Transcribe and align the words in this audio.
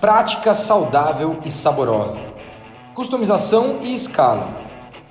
prática 0.00 0.54
saudável 0.54 1.38
e 1.44 1.50
saborosa, 1.50 2.18
customização 2.94 3.80
e 3.82 3.92
escala, 3.92 4.56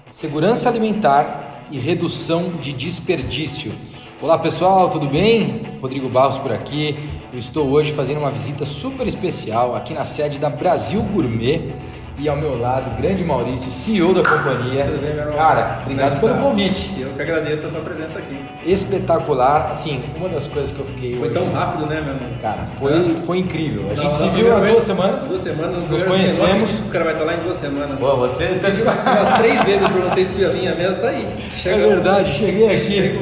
segurança 0.10 0.68
alimentar 0.68 1.62
e 1.70 1.78
redução 1.78 2.50
de 2.60 2.74
desperdício. 2.74 3.72
Olá 4.20 4.36
pessoal, 4.40 4.90
tudo 4.90 5.06
bem? 5.06 5.62
Rodrigo 5.80 6.10
Barros 6.10 6.40
por 6.40 6.52
aqui. 6.52 6.98
Eu 7.32 7.38
estou 7.38 7.70
hoje 7.70 7.94
fazendo 7.94 8.18
uma 8.18 8.32
visita 8.32 8.66
super 8.66 9.06
especial 9.06 9.76
aqui 9.76 9.94
na 9.94 10.06
sede 10.06 10.40
da 10.40 10.50
Brasil 10.50 11.04
Gourmet 11.04 11.72
e 12.20 12.28
ao 12.28 12.36
meu 12.36 12.60
lado, 12.60 13.00
grande 13.02 13.24
Maurício, 13.24 13.72
CEO 13.72 14.14
da 14.14 14.22
companhia. 14.22 14.84
Tudo 14.86 15.02
bem, 15.02 15.14
meu 15.14 15.24
irmão? 15.24 15.38
Cara, 15.38 15.78
obrigado 15.82 16.20
pelo 16.20 16.32
está? 16.34 16.44
convite. 16.44 16.92
Eu 17.00 17.10
que 17.12 17.22
agradeço 17.22 17.68
a 17.68 17.70
tua 17.70 17.82
presença 17.82 18.20
aqui. 18.20 18.38
Espetacular. 18.66 19.68
Assim, 19.72 20.02
uma 20.18 20.28
das 20.30 20.46
coisas 20.48 20.72
que 20.72 20.80
eu 20.80 20.86
fiquei 20.86 21.14
Foi 21.14 21.30
hoje- 21.30 21.34
tão 21.34 21.50
rápido, 21.52 21.86
né, 21.86 22.02
meu 22.02 22.14
irmão? 22.16 22.30
Cara, 22.42 22.66
foi, 22.78 23.16
foi 23.26 23.38
incrível. 23.40 23.86
A 23.92 23.96
gente 23.96 24.04
Não, 24.04 24.16
se 24.16 24.24
não, 24.26 24.32
viu 24.34 24.56
há 24.56 24.60
duas 24.60 24.84
semanas. 24.84 25.24
Duas 25.24 25.42
semanas. 25.42 25.76
no 25.78 25.88
Nos 25.88 26.04
conhecemos. 26.04 26.80
não 26.80 26.88
O 26.88 26.90
cara 26.90 27.04
vai 27.06 27.14
estar 27.14 27.26
lá 27.26 27.34
em 27.36 27.40
duas 27.40 27.56
semanas. 27.56 28.00
Pô, 28.00 28.16
você, 28.18 28.48
você. 28.48 28.68
Umas 28.82 29.38
três 29.38 29.64
vezes 29.64 29.82
eu 29.84 29.90
perguntei 29.90 30.26
se 30.26 30.34
tu 30.34 30.40
ia 30.42 30.50
vir, 30.50 30.68
a 30.68 30.76
mesma 30.76 30.96
tá 30.98 31.10
aí. 31.10 31.26
É 31.26 31.58
Chega- 31.58 31.88
verdade, 31.88 32.34
cheguei 32.34 32.66
aqui. 32.76 33.20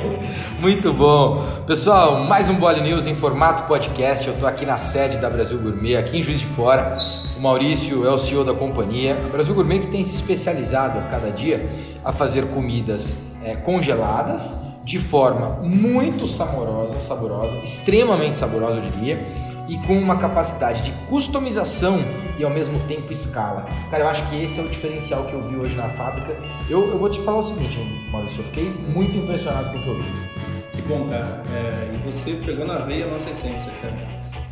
Muito 0.59 0.91
bom. 0.91 1.39
Pessoal, 1.67 2.23
mais 2.23 2.49
um 2.49 2.55
Bole 2.55 2.81
News 2.81 3.05
em 3.05 3.13
formato 3.13 3.63
podcast. 3.63 4.27
Eu 4.27 4.35
tô 4.39 4.47
aqui 4.47 4.65
na 4.65 4.75
sede 4.75 5.19
da 5.19 5.29
Brasil 5.29 5.59
Gourmet, 5.59 5.95
aqui 5.95 6.17
em 6.17 6.23
Juiz 6.23 6.39
de 6.39 6.47
Fora. 6.47 6.97
O 7.37 7.39
Maurício 7.39 8.03
é 8.07 8.09
o 8.09 8.17
CEO 8.17 8.43
da 8.43 8.55
companhia. 8.55 9.15
A 9.23 9.29
Brasil 9.29 9.53
Gourmet 9.53 9.81
que 9.81 9.87
tem 9.87 10.03
se 10.03 10.15
especializado 10.15 10.97
a 10.97 11.03
cada 11.03 11.29
dia 11.29 11.69
a 12.03 12.11
fazer 12.11 12.47
comidas 12.47 13.15
eh, 13.43 13.55
congeladas 13.55 14.57
de 14.83 14.97
forma 14.97 15.59
muito 15.61 16.25
saborosa, 16.25 16.99
saborosa, 17.01 17.57
extremamente 17.57 18.39
saborosa, 18.39 18.77
eu 18.77 18.81
diria, 18.81 19.27
e 19.69 19.77
com 19.79 19.93
uma 19.93 20.15
capacidade 20.17 20.81
de 20.81 20.91
customização 21.07 21.99
e 22.39 22.43
ao 22.43 22.49
mesmo 22.49 22.79
tempo 22.87 23.11
escala. 23.11 23.67
Cara, 23.91 24.03
eu 24.03 24.07
acho 24.07 24.27
que 24.29 24.41
esse 24.41 24.59
é 24.59 24.63
o 24.63 24.67
diferencial 24.67 25.25
que 25.25 25.33
eu 25.33 25.41
vi 25.41 25.55
hoje 25.55 25.75
na 25.75 25.89
fábrica. 25.89 26.35
Eu, 26.69 26.87
eu 26.87 26.97
vou 26.97 27.09
te 27.09 27.19
falar 27.19 27.39
o 27.39 27.43
seguinte, 27.43 27.79
Maurício, 28.11 28.39
eu 28.39 28.45
fiquei 28.45 28.73
muito 28.87 29.17
impressionado 29.17 29.69
com 29.71 29.77
o 29.77 29.81
que 29.81 29.87
eu 29.87 29.95
vi. 30.01 30.36
Que 30.77 30.81
bom, 30.83 31.09
cara. 31.09 31.41
É, 31.53 31.91
e 31.93 31.97
você 32.05 32.39
pegou 32.45 32.65
na 32.65 32.77
veia 32.77 33.05
a 33.05 33.09
nossa 33.09 33.29
essência, 33.29 33.71
cara. 33.81 33.95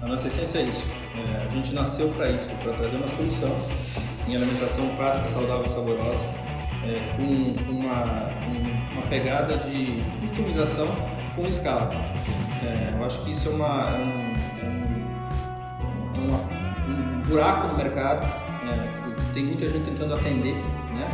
A 0.01 0.07
nossa 0.07 0.27
essência 0.27 0.59
é 0.59 0.63
isso. 0.63 0.85
É, 1.15 1.45
a 1.45 1.49
gente 1.49 1.73
nasceu 1.73 2.09
para 2.09 2.29
isso, 2.31 2.49
para 2.63 2.73
trazer 2.73 2.95
uma 2.97 3.07
solução 3.07 3.49
em 4.27 4.35
alimentação 4.35 4.89
prática, 4.95 5.27
saudável 5.27 5.65
e 5.65 5.69
saborosa, 5.69 6.25
é, 6.83 7.15
com 7.15 7.71
uma, 7.71 8.03
um- 8.49 8.93
uma 8.93 9.01
pegada 9.07 9.55
de 9.57 9.97
customização 10.27 10.87
com 11.35 11.43
escala. 11.43 11.91
É, 12.63 12.93
eu 12.93 13.05
acho 13.05 13.21
que 13.23 13.31
isso 13.31 13.49
é, 13.49 13.51
uma, 13.53 13.89
é 13.89 13.93
um, 13.95 14.33
é 14.61 14.65
um- 14.65 16.15
é 16.15 16.27
uma- 16.27 16.39
um 16.87 17.21
buraco 17.27 17.67
no 17.67 17.77
mercado 17.77 18.25
é, 18.25 19.15
que 19.15 19.33
tem 19.33 19.45
muita 19.45 19.69
gente 19.69 19.85
tentando 19.85 20.15
atender, 20.15 20.55
né? 20.55 21.07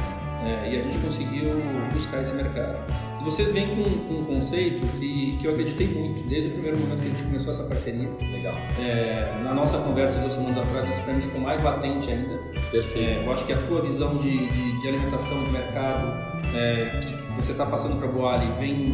É, 0.46 0.70
e 0.72 0.80
a 0.80 0.82
gente 0.82 0.98
conseguiu 1.00 1.62
buscar 1.94 2.22
esse 2.22 2.34
mercado. 2.34 2.80
Vocês 3.24 3.52
vêm 3.52 3.68
com, 3.68 3.84
com 3.84 4.14
um 4.22 4.26
conceito 4.26 4.86
que, 4.98 5.38
que 5.38 5.46
eu 5.46 5.52
acreditei 5.52 5.88
muito, 5.88 6.28
desde 6.28 6.50
o 6.50 6.54
primeiro 6.54 6.78
momento 6.80 7.02
que 7.02 7.08
a 7.08 7.10
gente 7.12 7.24
começou 7.24 7.52
essa 7.52 7.64
parceria. 7.64 8.10
Legal. 8.20 8.54
É, 8.80 9.40
na 9.44 9.54
nossa 9.54 9.78
conversa 9.78 10.20
duas 10.20 10.34
semanas 10.34 10.58
atrás, 10.58 10.90
isso 10.90 11.02
para 11.02 11.14
mim 11.14 11.22
ficou 11.22 11.40
mais 11.40 11.64
latente 11.64 12.12
ainda. 12.12 12.40
Perfeito. 12.72 13.20
É, 13.20 13.24
eu 13.24 13.32
acho 13.32 13.46
que 13.46 13.54
a 13.54 13.58
tua 13.68 13.82
visão 13.82 14.18
de, 14.18 14.48
de, 14.48 14.80
de 14.80 14.88
alimentação, 14.88 15.44
de 15.44 15.52
mercado, 15.52 16.12
é, 16.56 17.00
que 17.00 17.42
você 17.42 17.52
está 17.52 17.66
passando 17.66 17.98
para 17.98 18.08
a 18.08 18.12
Boali, 18.12 18.48
vem 18.60 18.86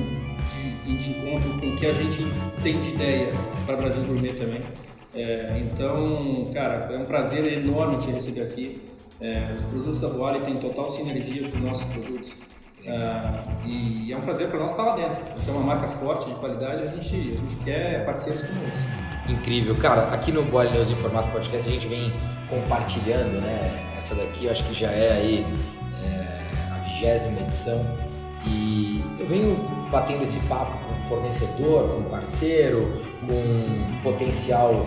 de, 0.84 0.97
de 0.97 1.09
encontro 1.12 1.59
com 1.59 1.67
o 1.67 1.75
que 1.75 1.86
a 1.86 1.94
gente 1.94 2.25
tem 2.62 2.80
de 2.81 2.89
ideia 2.89 3.31
para 3.66 3.75
o 3.75 3.78
Brasil 3.78 4.03
Gourmet 4.03 4.34
também. 4.34 4.62
É, 5.16 5.58
então, 5.59 6.52
cara, 6.53 6.89
é 6.94 6.97
um 6.97 7.06
prazer 7.06 7.66
enorme 7.66 7.97
te 7.97 8.09
receber 8.09 8.41
aqui. 8.41 8.81
É, 9.19 9.45
os 9.52 9.64
produtos 9.64 10.02
da 10.02 10.09
Boali 10.09 10.41
têm 10.41 10.56
total 10.56 10.89
sinergia 10.89 11.50
com 11.50 11.57
os 11.57 11.63
nossos 11.63 11.84
produtos. 11.85 12.35
Ah, 12.90 13.31
e 13.66 14.12
é 14.12 14.18
um 14.18 14.22
prazer 14.22 14.48
para 14.48 14.59
nós 14.59 14.72
estar 14.72 14.84
lá 14.84 14.96
dentro. 14.96 15.22
Então, 15.42 15.56
é 15.56 15.58
uma 15.58 15.75
marca 15.75 15.88
forte, 15.88 16.30
de 16.30 16.36
qualidade, 16.40 16.81
a 16.84 16.86
gente, 16.86 17.16
a 17.16 17.20
gente 17.20 17.56
quer 17.64 18.06
parceiros 18.06 18.42
como 18.42 18.66
esse. 18.68 19.31
Incrível. 19.31 19.75
Cara, 19.75 20.08
aqui 20.14 20.31
no 20.31 20.44
Boile 20.44 20.72
News 20.72 20.90
em 20.90 20.96
formato 20.96 21.30
podcast 21.30 21.68
a 21.68 21.72
gente 21.72 21.88
vem 21.88 22.14
compartilhando, 22.50 23.42
né? 23.42 23.94
Essa 23.98 24.16
daqui 24.16 24.50
acho 24.50 24.64
que 24.64 24.74
já 24.74 24.90
é 24.90 25.12
aí 25.12 25.46
é, 26.06 26.74
a 26.74 26.80
vigésima 26.80 27.40
edição. 27.42 27.86
E 28.46 29.04
eu 29.19 29.28
venho 29.28 29.56
batendo 29.92 30.24
esse 30.24 30.40
papo 30.42 30.78
com 30.88 30.96
fornecedor, 31.09 31.90
com 31.90 32.04
parceiro, 32.04 32.94
com 33.28 34.02
potencial 34.02 34.86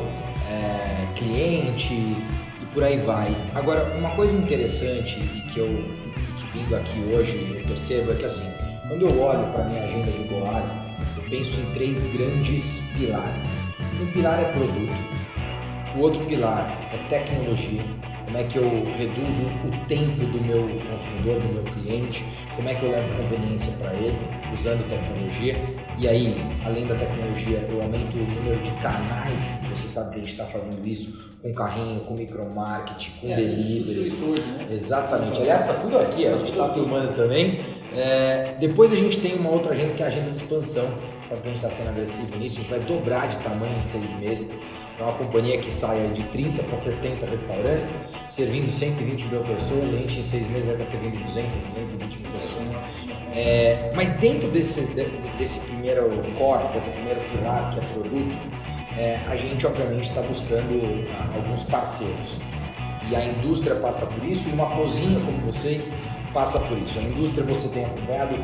é, 0.48 1.06
cliente 1.14 1.92
e 1.92 2.66
por 2.72 2.82
aí 2.82 2.96
vai. 2.96 3.36
Agora, 3.54 3.94
uma 3.98 4.10
coisa 4.10 4.34
interessante 4.34 5.20
e 5.20 5.40
que 5.50 5.58
eu 5.58 6.09
vindo 6.52 6.74
aqui 6.76 7.00
hoje 7.12 7.56
eu 7.58 7.66
percebo 7.66 8.12
é 8.12 8.14
que 8.14 8.24
assim, 8.24 8.50
quando 8.88 9.06
eu 9.06 9.20
olho 9.20 9.46
para 9.52 9.64
minha 9.64 9.84
agenda 9.84 10.10
de 10.10 10.24
Boali, 10.24 10.70
eu 11.16 11.22
penso 11.30 11.60
em 11.60 11.72
três 11.72 12.04
grandes 12.04 12.82
pilares. 12.96 13.50
Um 14.00 14.06
pilar 14.12 14.40
é 14.40 14.44
produto, 14.52 14.92
o 15.96 16.00
outro 16.00 16.24
pilar 16.24 16.78
é 16.92 16.96
tecnologia, 17.08 17.82
como 18.24 18.38
é 18.38 18.44
que 18.44 18.58
eu 18.58 18.64
reduzo 18.96 19.42
o 19.42 19.86
tempo 19.86 20.24
do 20.26 20.40
meu 20.40 20.66
consumidor, 20.88 21.40
do 21.40 21.52
meu 21.52 21.64
cliente, 21.64 22.24
como 22.54 22.68
é 22.68 22.74
que 22.74 22.84
eu 22.84 22.90
levo 22.90 23.16
conveniência 23.16 23.72
para 23.72 23.92
ele 23.94 24.16
usando 24.52 24.88
tecnologia. 24.88 25.56
E 26.00 26.08
aí, 26.08 26.34
além 26.64 26.86
da 26.86 26.94
tecnologia, 26.94 27.58
eu 27.70 27.82
aumento 27.82 28.16
o 28.16 28.20
número 28.22 28.58
de 28.62 28.70
canais. 28.80 29.58
Você 29.68 29.86
sabe 29.86 30.10
que 30.12 30.14
a 30.16 30.18
gente 30.20 30.32
está 30.32 30.46
fazendo 30.46 30.86
isso 30.86 31.30
com 31.42 31.52
carrinho, 31.52 32.00
com 32.00 32.14
micromarketing, 32.14 33.10
com 33.20 33.30
É, 33.30 33.36
delivery. 33.36 34.08
isso 34.08 34.24
hoje, 34.24 34.42
né? 34.42 34.66
Exatamente. 34.70 35.40
Aliás, 35.40 35.60
está 35.60 35.74
tudo 35.74 35.98
aqui, 35.98 36.26
ó. 36.26 36.36
a 36.36 36.38
gente 36.38 36.52
está 36.52 36.68
filmando 36.72 37.12
também. 37.14 37.60
É, 37.94 38.54
depois 38.58 38.90
a 38.92 38.96
gente 38.96 39.18
tem 39.18 39.34
uma 39.34 39.50
outra 39.50 39.72
agenda 39.72 39.92
que 39.92 40.02
é 40.02 40.06
a 40.06 40.08
agenda 40.08 40.30
de 40.30 40.36
expansão. 40.36 40.86
Sabe 41.28 41.42
que 41.42 41.48
a 41.48 41.50
gente 41.50 41.64
está 41.64 41.68
sendo 41.70 41.88
agressivo 41.90 42.38
nisso? 42.38 42.58
A 42.58 42.62
gente 42.62 42.70
vai 42.70 42.80
dobrar 42.80 43.28
de 43.28 43.38
tamanho 43.40 43.76
em 43.76 43.82
seis 43.82 44.18
meses. 44.18 44.58
Então, 45.00 45.08
uma 45.08 45.16
companhia 45.16 45.56
que 45.56 45.72
sai 45.72 46.08
de 46.08 46.22
30 46.24 46.62
para 46.62 46.76
60 46.76 47.24
restaurantes, 47.24 47.96
servindo 48.28 48.70
120 48.70 49.24
mil 49.28 49.40
pessoas, 49.40 49.88
a 49.88 49.96
gente 49.96 50.18
em 50.18 50.22
seis 50.22 50.46
meses 50.46 50.66
vai 50.66 50.74
estar 50.74 50.84
servindo 50.84 51.24
200, 51.24 51.50
220 51.68 52.18
mil 52.18 52.30
pessoas. 52.30 52.68
É, 53.34 53.90
mas 53.94 54.10
dentro 54.10 54.50
desse, 54.50 54.82
de- 54.82 55.10
desse 55.38 55.58
primeiro 55.60 56.10
core, 56.36 56.68
desse 56.74 56.90
primeiro 56.90 57.18
pilar 57.30 57.70
que 57.70 57.78
é 57.78 57.82
produto, 57.94 58.36
é, 58.98 59.18
a 59.26 59.36
gente 59.36 59.66
obviamente 59.66 60.10
está 60.10 60.20
buscando 60.20 61.08
ah, 61.18 61.34
alguns 61.34 61.64
parceiros. 61.64 62.36
né? 62.38 62.50
E 63.10 63.16
a 63.16 63.24
indústria 63.24 63.76
passa 63.76 64.04
por 64.04 64.22
isso 64.22 64.50
e 64.50 64.52
uma 64.52 64.66
cozinha 64.66 65.18
como 65.20 65.40
vocês 65.40 65.90
passa 66.34 66.60
por 66.60 66.76
isso. 66.76 66.98
A 66.98 67.02
indústria 67.02 67.42
você 67.42 67.68
tem 67.68 67.86
acompanhado 67.86 68.34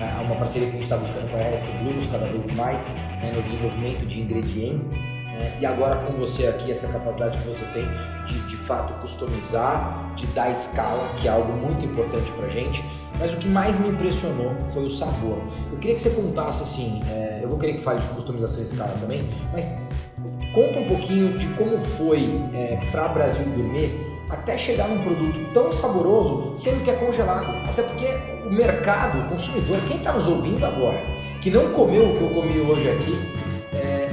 ah, 0.00 0.22
uma 0.22 0.36
parceria 0.36 0.68
que 0.68 0.76
a 0.76 0.78
gente 0.78 0.84
está 0.84 0.96
buscando 0.96 1.28
com 1.28 1.36
a 1.36 1.40
RS 1.40 1.64
Blues 1.82 2.06
cada 2.06 2.26
vez 2.26 2.48
mais 2.54 2.88
né, 3.20 3.32
no 3.34 3.42
desenvolvimento 3.42 4.06
de 4.06 4.20
ingredientes. 4.20 4.94
Né? 5.34 5.56
E 5.60 5.66
agora 5.66 5.96
com 5.96 6.12
você 6.12 6.46
aqui, 6.46 6.70
essa 6.70 6.88
capacidade 6.88 7.38
que 7.38 7.46
você 7.46 7.64
tem 7.66 7.86
de 8.24 8.40
de 8.46 8.56
fato 8.56 8.92
customizar, 9.00 10.14
de 10.14 10.26
dar 10.28 10.50
escala, 10.50 11.06
que 11.20 11.28
é 11.28 11.30
algo 11.30 11.52
muito 11.52 11.84
importante 11.84 12.30
pra 12.32 12.48
gente. 12.48 12.84
Mas 13.18 13.32
o 13.32 13.36
que 13.36 13.48
mais 13.48 13.78
me 13.78 13.88
impressionou 13.88 14.54
foi 14.72 14.84
o 14.84 14.90
sabor. 14.90 15.38
Eu 15.70 15.78
queria 15.78 15.94
que 15.94 16.02
você 16.02 16.10
contasse 16.10 16.62
assim, 16.62 17.02
é, 17.08 17.40
eu 17.42 17.48
vou 17.48 17.58
querer 17.58 17.74
que 17.74 17.80
fale 17.80 18.00
de 18.00 18.06
customização 18.08 18.60
e 18.60 18.64
escala 18.64 18.96
também, 19.00 19.28
mas 19.52 19.78
conta 20.54 20.78
um 20.78 20.86
pouquinho 20.86 21.36
de 21.36 21.46
como 21.48 21.76
foi 21.76 22.42
é, 22.54 22.76
para 22.90 23.08
Brasil 23.08 23.44
Gourmet 23.44 23.90
até 24.30 24.56
chegar 24.56 24.88
num 24.88 25.02
produto 25.02 25.52
tão 25.52 25.72
saboroso, 25.72 26.52
sendo 26.56 26.82
que 26.82 26.90
é 26.90 26.94
congelado. 26.94 27.54
Até 27.68 27.82
porque 27.82 28.06
o 28.46 28.52
mercado, 28.52 29.20
o 29.20 29.28
consumidor, 29.28 29.78
quem 29.86 29.98
está 29.98 30.12
nos 30.12 30.26
ouvindo 30.26 30.64
agora, 30.64 31.02
que 31.40 31.50
não 31.50 31.70
comeu 31.70 32.10
o 32.10 32.16
que 32.16 32.22
eu 32.22 32.30
comi 32.30 32.58
hoje 32.58 32.90
aqui, 32.90 33.14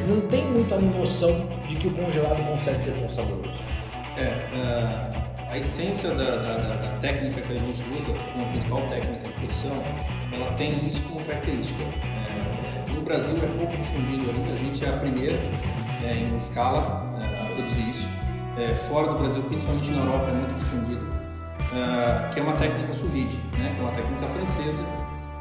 não 0.07 0.21
tem 0.27 0.45
muita 0.45 0.77
noção 0.79 1.47
de 1.67 1.75
que 1.75 1.87
o 1.87 1.91
congelado 1.91 2.43
consegue 2.49 2.79
ser 2.81 2.91
tão 2.93 3.09
saboroso. 3.09 3.59
É, 4.17 4.47
a, 5.49 5.53
a 5.53 5.57
essência 5.57 6.09
da, 6.11 6.35
da- 6.35 6.57
da- 6.57 6.91
técnica 7.01 7.41
que 7.41 7.53
a 7.53 7.55
gente 7.55 7.83
usa, 7.97 8.13
como 8.33 8.45
principal 8.51 8.81
técnica 8.81 9.27
de 9.27 9.33
produção, 9.33 9.71
ela 10.31 10.51
tem 10.53 10.79
isso 10.85 11.01
como 11.09 11.25
característica. 11.25 11.83
É, 11.83 12.91
no 12.91 13.01
Brasil 13.01 13.35
é 13.37 13.47
pouco 13.57 13.75
difundido 13.75 14.29
ainda, 14.29 14.53
a 14.53 14.57
gente 14.57 14.85
é 14.85 14.89
a 14.89 14.93
primeira 14.97 15.39
é, 16.03 16.11
em 16.15 16.35
escala 16.37 17.19
é, 17.23 17.41
a 17.41 17.45
produzir 17.55 17.89
isso. 17.89 18.07
É, 18.59 18.67
fora 18.69 19.07
do 19.07 19.15
Brasil, 19.17 19.41
principalmente 19.43 19.89
na 19.91 20.01
Europa, 20.03 20.29
é 20.29 20.33
muito 20.33 20.55
difundido, 20.55 21.07
é, 21.73 22.29
que 22.29 22.39
é 22.39 22.43
uma 22.43 22.53
técnica 22.53 22.93
sous 22.93 23.09
vide, 23.09 23.37
né, 23.57 23.71
que 23.73 23.79
é 23.79 23.83
uma 23.83 23.91
técnica 23.93 24.27
francesa 24.27 24.83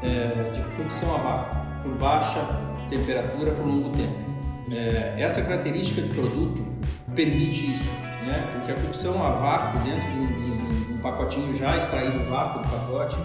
é, 0.01 0.49
de 0.51 0.61
cocção 0.81 1.13
a 1.13 1.17
vácuo, 1.19 1.59
por 1.83 1.91
baixa 1.99 2.39
temperatura 2.89 3.51
por 3.51 3.65
longo 3.65 3.89
tempo. 3.91 4.30
É, 4.73 5.15
essa 5.21 5.41
característica 5.41 6.01
de 6.01 6.09
produto 6.09 6.65
permite 7.13 7.71
isso, 7.71 7.83
né? 8.25 8.49
porque 8.53 8.71
a 8.71 8.75
cocção 8.75 9.21
a 9.25 9.31
vácuo 9.31 9.79
dentro 9.79 10.01
de 10.11 10.19
um, 10.19 10.27
de 10.33 10.93
um- 10.93 10.97
pacotinho 11.01 11.53
já 11.55 11.75
extraído 11.77 12.19
do 12.19 12.29
vácuo 12.29 12.61
do 12.61 12.69
pacote, 12.69 13.17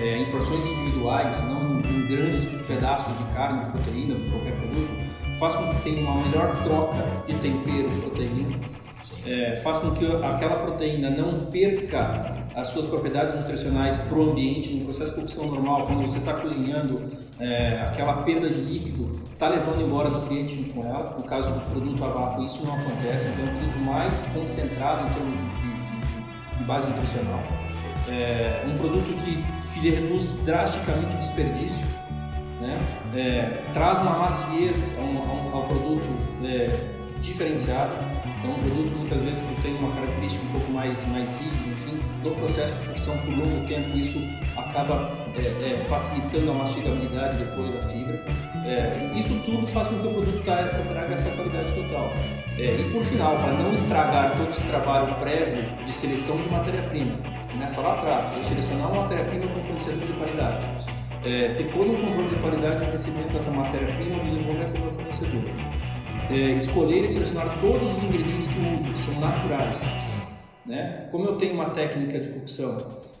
é, 0.00 0.18
em 0.18 0.24
porções 0.26 0.66
individuais, 0.66 1.40
não 1.44 1.78
em 1.78 2.06
grandes 2.08 2.44
pedaços 2.66 3.16
de 3.16 3.24
carne, 3.32 3.70
proteína, 3.70 4.16
de 4.16 4.28
qualquer 4.32 4.52
produto, 4.56 4.90
faz 5.38 5.54
com 5.54 5.68
que 5.68 5.82
tenha 5.82 6.00
uma 6.00 6.20
melhor 6.22 6.56
troca 6.64 6.96
de 7.28 7.34
tempero, 7.34 7.88
proteína 8.00 8.58
é, 9.26 9.56
faz 9.56 9.78
com 9.78 9.90
que 9.90 10.04
aquela 10.24 10.56
proteína 10.56 11.10
não 11.10 11.46
perca 11.46 12.44
as 12.54 12.68
suas 12.68 12.86
propriedades 12.86 13.34
nutricionais 13.34 13.96
para 13.96 14.18
o 14.18 14.30
ambiente, 14.30 14.74
no 14.74 14.84
processo 14.84 15.14
de 15.14 15.20
cocção 15.20 15.46
normal, 15.46 15.84
quando 15.84 16.02
você 16.02 16.18
está 16.18 16.34
cozinhando, 16.34 17.02
é, 17.38 17.80
aquela 17.82 18.14
perda 18.22 18.48
de 18.48 18.60
líquido 18.60 19.20
está 19.24 19.48
levando 19.48 19.80
embora 19.80 20.10
nutrientes 20.10 20.56
junto 20.56 20.74
com 20.74 20.86
ela. 20.86 21.16
No 21.18 21.24
caso 21.24 21.50
do 21.50 21.60
produto 21.70 22.04
a 22.04 22.08
vácuo, 22.08 22.44
isso 22.44 22.64
não 22.64 22.74
acontece, 22.74 23.28
então 23.28 23.44
é 23.44 23.50
um 23.50 23.58
produto 23.58 23.78
mais 23.78 24.26
concentrado 24.26 25.08
em 25.08 25.12
termos 25.14 25.38
de, 25.38 25.44
de, 25.44 26.58
de 26.58 26.64
base 26.64 26.86
nutricional. 26.86 27.42
É, 28.08 28.64
um 28.66 28.76
produto 28.76 29.14
que, 29.22 29.44
que 29.72 29.90
reduz 29.90 30.34
drasticamente 30.44 31.14
o 31.14 31.18
desperdício, 31.18 31.86
né? 32.60 32.78
É, 33.14 33.62
traz 33.72 34.00
uma 34.00 34.18
maciez 34.18 34.94
ao, 34.98 35.06
ao, 35.06 35.62
ao 35.62 35.68
produto 35.68 36.04
é, 36.44 36.99
diferenciado 37.20 37.94
então, 38.40 38.52
um 38.52 38.58
produto 38.58 38.96
muitas 38.96 39.20
vezes 39.20 39.42
que 39.42 39.62
tem 39.62 39.74
uma 39.74 39.92
característica 39.92 40.42
um 40.46 40.52
pouco 40.52 40.72
mais, 40.72 41.06
mais 41.08 41.28
rígida, 41.36 41.74
enfim, 41.74 41.98
no 42.24 42.30
processo 42.30 42.72
de 42.78 42.88
cocção 42.88 43.18
por 43.18 43.28
longo 43.28 43.66
tempo, 43.66 43.98
isso 43.98 44.18
acaba 44.56 45.12
é, 45.36 45.72
é, 45.72 45.84
facilitando 45.86 46.50
a 46.50 46.54
mastigabilidade 46.54 47.36
depois 47.36 47.70
da 47.74 47.82
fibra. 47.82 48.24
É, 48.64 49.10
isso 49.14 49.38
tudo 49.44 49.66
faz 49.66 49.88
com 49.88 49.98
que 49.98 50.06
o 50.06 50.10
produto 50.10 50.42
traga 50.42 51.12
essa 51.12 51.28
qualidade 51.32 51.70
total. 51.72 52.14
É, 52.56 52.76
e 52.80 52.90
por 52.90 53.02
final, 53.02 53.36
para 53.36 53.52
não 53.52 53.74
estragar 53.74 54.34
todo 54.38 54.50
esse 54.50 54.66
trabalho 54.66 55.14
prévio 55.16 55.62
de 55.84 55.92
seleção 55.92 56.38
de 56.38 56.48
matéria-prima, 56.48 57.12
começa 57.52 57.80
lá 57.82 57.92
atrás, 57.92 58.32
eu 58.38 58.44
selecionar 58.44 58.90
uma 58.90 59.02
matéria-prima 59.02 59.46
com 59.48 59.60
fornecedor 59.64 60.06
de 60.06 60.12
qualidade. 60.14 60.66
É, 61.26 61.48
ter 61.52 61.70
todo 61.70 61.90
um 61.90 61.96
controle 61.96 62.30
de 62.30 62.36
qualidade 62.36 62.86
no 62.86 62.90
recebimento 62.90 63.34
dessa 63.34 63.50
matéria-prima 63.50 64.16
no 64.16 64.24
desenvolvimento 64.24 64.80
do 64.80 64.92
fornecedor 64.92 65.69
é, 66.30 66.52
escolher 66.52 67.04
e 67.04 67.08
selecionar 67.08 67.58
todos 67.60 67.96
os 67.96 68.02
ingredientes 68.02 68.48
que 68.48 68.56
eu 68.56 68.74
uso, 68.74 68.92
que 68.92 69.00
são 69.00 69.20
naturais. 69.20 69.80
Né? 70.64 71.08
Como 71.10 71.24
eu 71.24 71.36
tenho 71.36 71.54
uma 71.54 71.70
técnica 71.70 72.20
de 72.20 72.28
cocção 72.28 72.76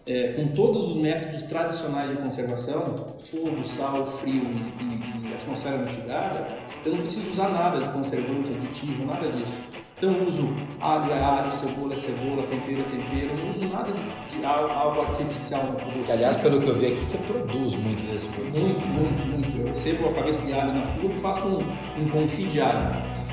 é, 0.06 0.28
com 0.32 0.48
todos 0.48 0.90
os 0.90 0.96
métodos 0.96 1.42
tradicionais 1.44 2.10
de 2.10 2.16
conservação, 2.16 2.84
fogo, 3.18 3.64
sal, 3.64 4.06
frio 4.06 4.42
e, 4.42 5.26
e, 5.26 5.30
e 5.30 5.34
atmosfera 5.34 5.78
mastigada, 5.78 6.46
eu 6.84 6.94
não 6.94 7.02
preciso 7.02 7.30
usar 7.32 7.48
nada 7.50 7.78
de 7.78 7.88
conservante, 7.90 8.52
aditivo, 8.52 9.04
nada 9.04 9.28
disso. 9.30 9.52
Então 10.00 10.16
eu 10.16 10.26
uso 10.26 10.48
alho 10.80 11.12
é 11.12 11.22
alho, 11.22 11.52
cebola 11.52 11.92
é 11.92 11.96
cebola, 11.98 12.42
tempero 12.44 12.80
é 12.80 12.84
tempero, 12.84 13.32
eu 13.32 13.36
não 13.36 13.52
uso 13.52 13.68
nada 13.68 13.92
de, 13.92 14.38
de 14.38 14.44
algo 14.46 15.02
artificial 15.02 15.62
no 15.64 15.74
produto. 15.74 16.06
Que, 16.06 16.12
aliás, 16.12 16.36
pelo 16.38 16.58
que 16.58 16.68
eu 16.68 16.78
vi 16.78 16.86
aqui, 16.86 17.04
você 17.04 17.18
produz 17.18 17.74
muito 17.74 18.10
desse 18.10 18.26
produto. 18.28 18.58
Muito, 18.58 18.86
muito, 18.86 19.30
muito. 19.30 19.60
Eu 19.60 19.66
recebo 19.66 20.08
a 20.08 20.14
cabeça 20.14 20.46
de 20.46 20.54
alho 20.54 20.72
na 20.72 20.80
rua 20.80 21.10
e 21.14 21.20
faço 21.20 21.46
um, 21.46 21.58
um 22.02 22.08
confit 22.08 22.48
de 22.48 22.62
alho, 22.62 22.80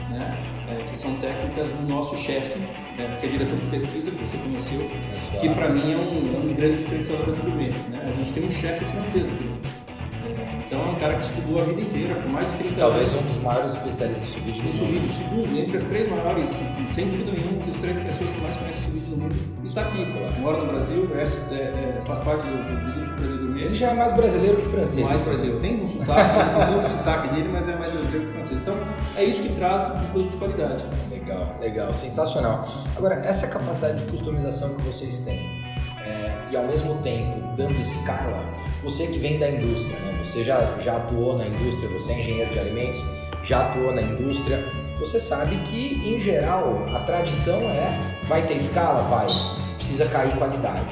né? 0.10 0.42
É, 0.68 0.76
que 0.90 0.98
são 0.98 1.16
técnicas 1.16 1.70
do 1.70 1.88
nosso 1.88 2.18
chefe, 2.18 2.60
né? 2.60 3.18
que 3.18 3.28
é 3.28 3.30
diretor 3.30 3.58
de 3.58 3.68
pesquisa, 3.68 4.12
que 4.12 4.28
você 4.28 4.38
conheceu, 4.38 4.80
que 5.40 5.48
para 5.48 5.70
mim 5.70 5.94
é 5.94 5.96
um, 5.96 6.36
é 6.36 6.52
um 6.52 6.54
grande 6.54 6.80
diferencial 6.80 7.18
do 7.20 7.28
Brasil 7.28 7.44
Gourmet. 7.44 7.70
Né? 7.70 8.00
A 8.02 8.12
gente 8.12 8.34
tem 8.34 8.46
um 8.46 8.52
chefe 8.52 8.84
francês 8.84 9.30
aqui. 9.30 9.77
Então 10.68 10.84
é 10.84 10.90
um 10.90 10.96
cara 10.96 11.16
que 11.16 11.24
estudou 11.24 11.62
a 11.62 11.64
vida 11.64 11.80
inteira, 11.80 12.16
por 12.16 12.30
mais 12.30 12.52
de 12.52 12.58
30 12.58 12.76
Talvez 12.76 13.04
anos. 13.04 13.14
Talvez 13.14 13.32
um 13.32 13.34
dos 13.34 13.44
maiores 13.44 13.74
especialistas 13.74 14.24
em 14.24 14.32
sous-vide 14.34 14.60
no 14.60 14.66
mundo. 14.66 15.18
segundo, 15.18 15.60
entre 15.60 15.78
as 15.78 15.84
três 15.84 16.08
maiores, 16.10 16.60
sem 16.92 17.10
dúvida 17.10 17.32
nenhuma, 17.32 17.72
as 17.74 17.82
três 17.82 17.98
pessoas 17.98 18.32
que 18.34 18.42
mais 18.42 18.56
conhecem 18.58 18.84
sous-vide 18.84 19.10
no 19.10 19.18
mundo, 19.18 19.36
está 19.64 19.82
aqui. 19.84 20.06
Claro. 20.06 20.34
Mora 20.42 20.58
no 20.58 20.68
Brasil, 20.68 21.10
é, 21.16 21.56
é, 21.56 21.98
é, 21.98 22.02
faz 22.02 22.20
parte 22.20 22.46
do, 22.46 22.52
do, 22.52 22.94
grupo 22.94 23.16
Brasil 23.16 23.38
Gourmet. 23.38 23.62
Ele 23.64 23.76
já 23.76 23.88
é 23.88 23.94
mais 23.94 24.12
brasileiro 24.12 24.58
que 24.58 24.66
francês. 24.66 25.06
Mais 25.06 25.22
brasileiro. 25.22 25.60
Tem 25.60 25.82
um 25.82 25.88
sotaque, 25.88 26.66
tem 26.66 26.80
um 26.80 26.86
sotaque 26.86 27.28
dele, 27.34 27.50
mas 27.50 27.70
é 27.70 27.76
mais 27.78 27.92
brasileiro 27.94 28.26
que 28.26 28.34
francês. 28.34 28.60
Então 28.60 28.78
é 29.16 29.24
isso 29.24 29.42
que 29.42 29.54
traz 29.54 29.84
um 29.86 30.12
produto 30.12 30.32
de 30.32 30.38
qualidade. 30.38 30.86
Legal, 31.10 31.56
legal, 31.62 31.94
sensacional. 31.94 32.62
Agora, 32.98 33.16
essa 33.16 33.48
capacidade 33.48 34.04
de 34.04 34.12
customização 34.12 34.74
que 34.74 34.82
vocês 34.82 35.20
têm, 35.20 35.64
e 36.52 36.58
ao 36.58 36.64
mesmo 36.64 36.96
tempo 37.02 37.40
dando 37.56 37.80
escala, 37.80 38.44
você 38.84 39.08
que 39.08 39.20
vem 39.20 39.38
da 39.38 39.50
indústria, 39.50 39.98
né? 40.00 40.22
você 40.24 40.44
já, 40.44 40.78
já 40.80 40.98
atuou 40.98 41.38
na 41.38 41.46
indústria, 41.46 41.90
você 41.90 42.12
é 42.14 42.20
engenheiro 42.20 42.52
de 42.52 42.60
alimentos, 42.60 43.04
já 43.44 43.62
atuou 43.62 43.94
na 43.94 44.02
indústria, 44.02 44.66
você 44.98 45.20
sabe 45.20 45.56
que 45.58 46.02
em 46.06 46.20
geral 46.20 46.88
a 46.94 47.00
tradição 47.00 47.62
é 47.70 48.18
vai 48.28 48.42
ter 48.46 48.56
escala? 48.56 49.04
Vai, 49.04 49.28
precisa 49.76 50.06
cair 50.08 50.36
qualidade. 50.38 50.86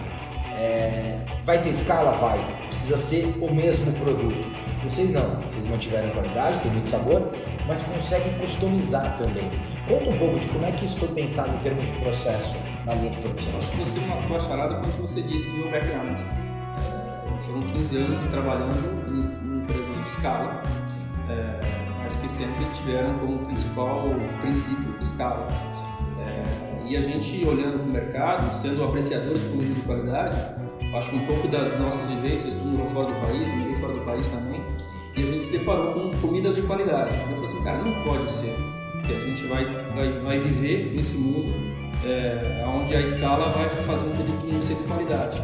É, 0.57 1.17
vai 1.43 1.61
ter 1.61 1.69
escala? 1.69 2.11
Vai, 2.11 2.39
precisa 2.67 2.97
ser 2.97 3.25
o 3.41 3.53
mesmo 3.53 3.91
produto. 3.93 4.47
Vocês 4.83 5.11
não, 5.11 5.41
vocês 5.41 5.67
mantiveram 5.67 6.09
qualidade, 6.11 6.59
tem 6.59 6.71
muito 6.71 6.89
sabor, 6.89 7.33
mas 7.67 7.81
conseguem 7.81 8.33
customizar 8.33 9.17
também. 9.17 9.49
Conta 9.87 10.09
um 10.09 10.17
pouco 10.17 10.39
de 10.39 10.47
como 10.47 10.65
é 10.65 10.71
que 10.71 10.85
isso 10.85 10.97
foi 10.97 11.09
pensado 11.09 11.49
em 11.55 11.59
termos 11.59 11.87
de 11.87 11.93
processo 11.93 12.55
na 12.85 12.93
linha 12.93 13.09
de 13.09 13.17
produção. 13.17 13.57
Acho 13.57 13.71
que 13.71 13.77
você 13.77 13.99
matou 14.01 14.35
a 14.35 14.39
charada 14.39 14.75
quando 14.75 15.01
você 15.01 15.21
disse 15.21 15.49
do 15.49 15.57
meu 15.57 15.71
background. 15.71 16.19
É, 16.19 17.39
foram 17.39 17.61
15 17.61 17.97
anos 17.97 18.27
trabalhando 18.27 19.07
em, 19.07 19.47
em 19.47 19.63
empresas 19.63 19.95
de 19.95 20.09
escala, 20.09 20.63
é, 21.29 21.59
mas 22.01 22.15
que 22.15 22.29
sempre 22.29 22.63
tiveram 22.75 23.17
como 23.19 23.39
principal 23.39 24.03
princípio 24.41 24.95
escala. 25.01 25.47
É, 26.19 26.87
e 26.87 26.95
a 26.95 27.01
gente 27.01 27.43
olhando 27.45 27.79
para 27.79 27.89
o 27.89 27.93
mercado, 27.93 28.53
sendo 28.53 28.83
apreciador 28.83 29.37
de 29.37 29.49
comida 29.49 29.73
de 29.73 29.81
qualidade, 29.81 30.37
acho 30.95 31.09
que 31.09 31.15
um 31.15 31.25
pouco 31.25 31.47
das 31.47 31.77
nossas 31.79 32.09
vivências, 32.09 32.53
tu 32.53 32.63
morou 32.63 32.87
fora 32.87 33.13
do 33.13 33.21
país, 33.21 33.51
morei 33.51 33.73
fora 33.73 33.93
do 33.93 34.01
país 34.01 34.27
também, 34.27 34.61
e 35.17 35.23
a 35.23 35.25
gente 35.25 35.43
se 35.43 35.51
deparou 35.51 35.93
com 35.93 36.11
comidas 36.19 36.55
de 36.55 36.61
qualidade. 36.61 37.15
Eu 37.15 37.35
falei 37.35 37.43
assim, 37.45 37.63
cara, 37.63 37.77
não 37.79 38.03
pode 38.03 38.31
ser 38.31 38.55
que 39.03 39.13
a 39.13 39.19
gente 39.19 39.45
vai, 39.47 39.65
vai, 39.65 40.09
vai 40.23 40.39
viver 40.39 40.93
nesse 40.95 41.15
mundo 41.15 41.53
é, 42.05 42.63
onde 42.65 42.95
a 42.95 43.01
escala 43.01 43.49
vai 43.49 43.69
fazer 43.69 44.05
um 44.05 44.15
produto 44.15 44.45
não 44.45 44.61
ser 44.61 44.75
de 44.75 44.83
qualidade. 44.83 45.41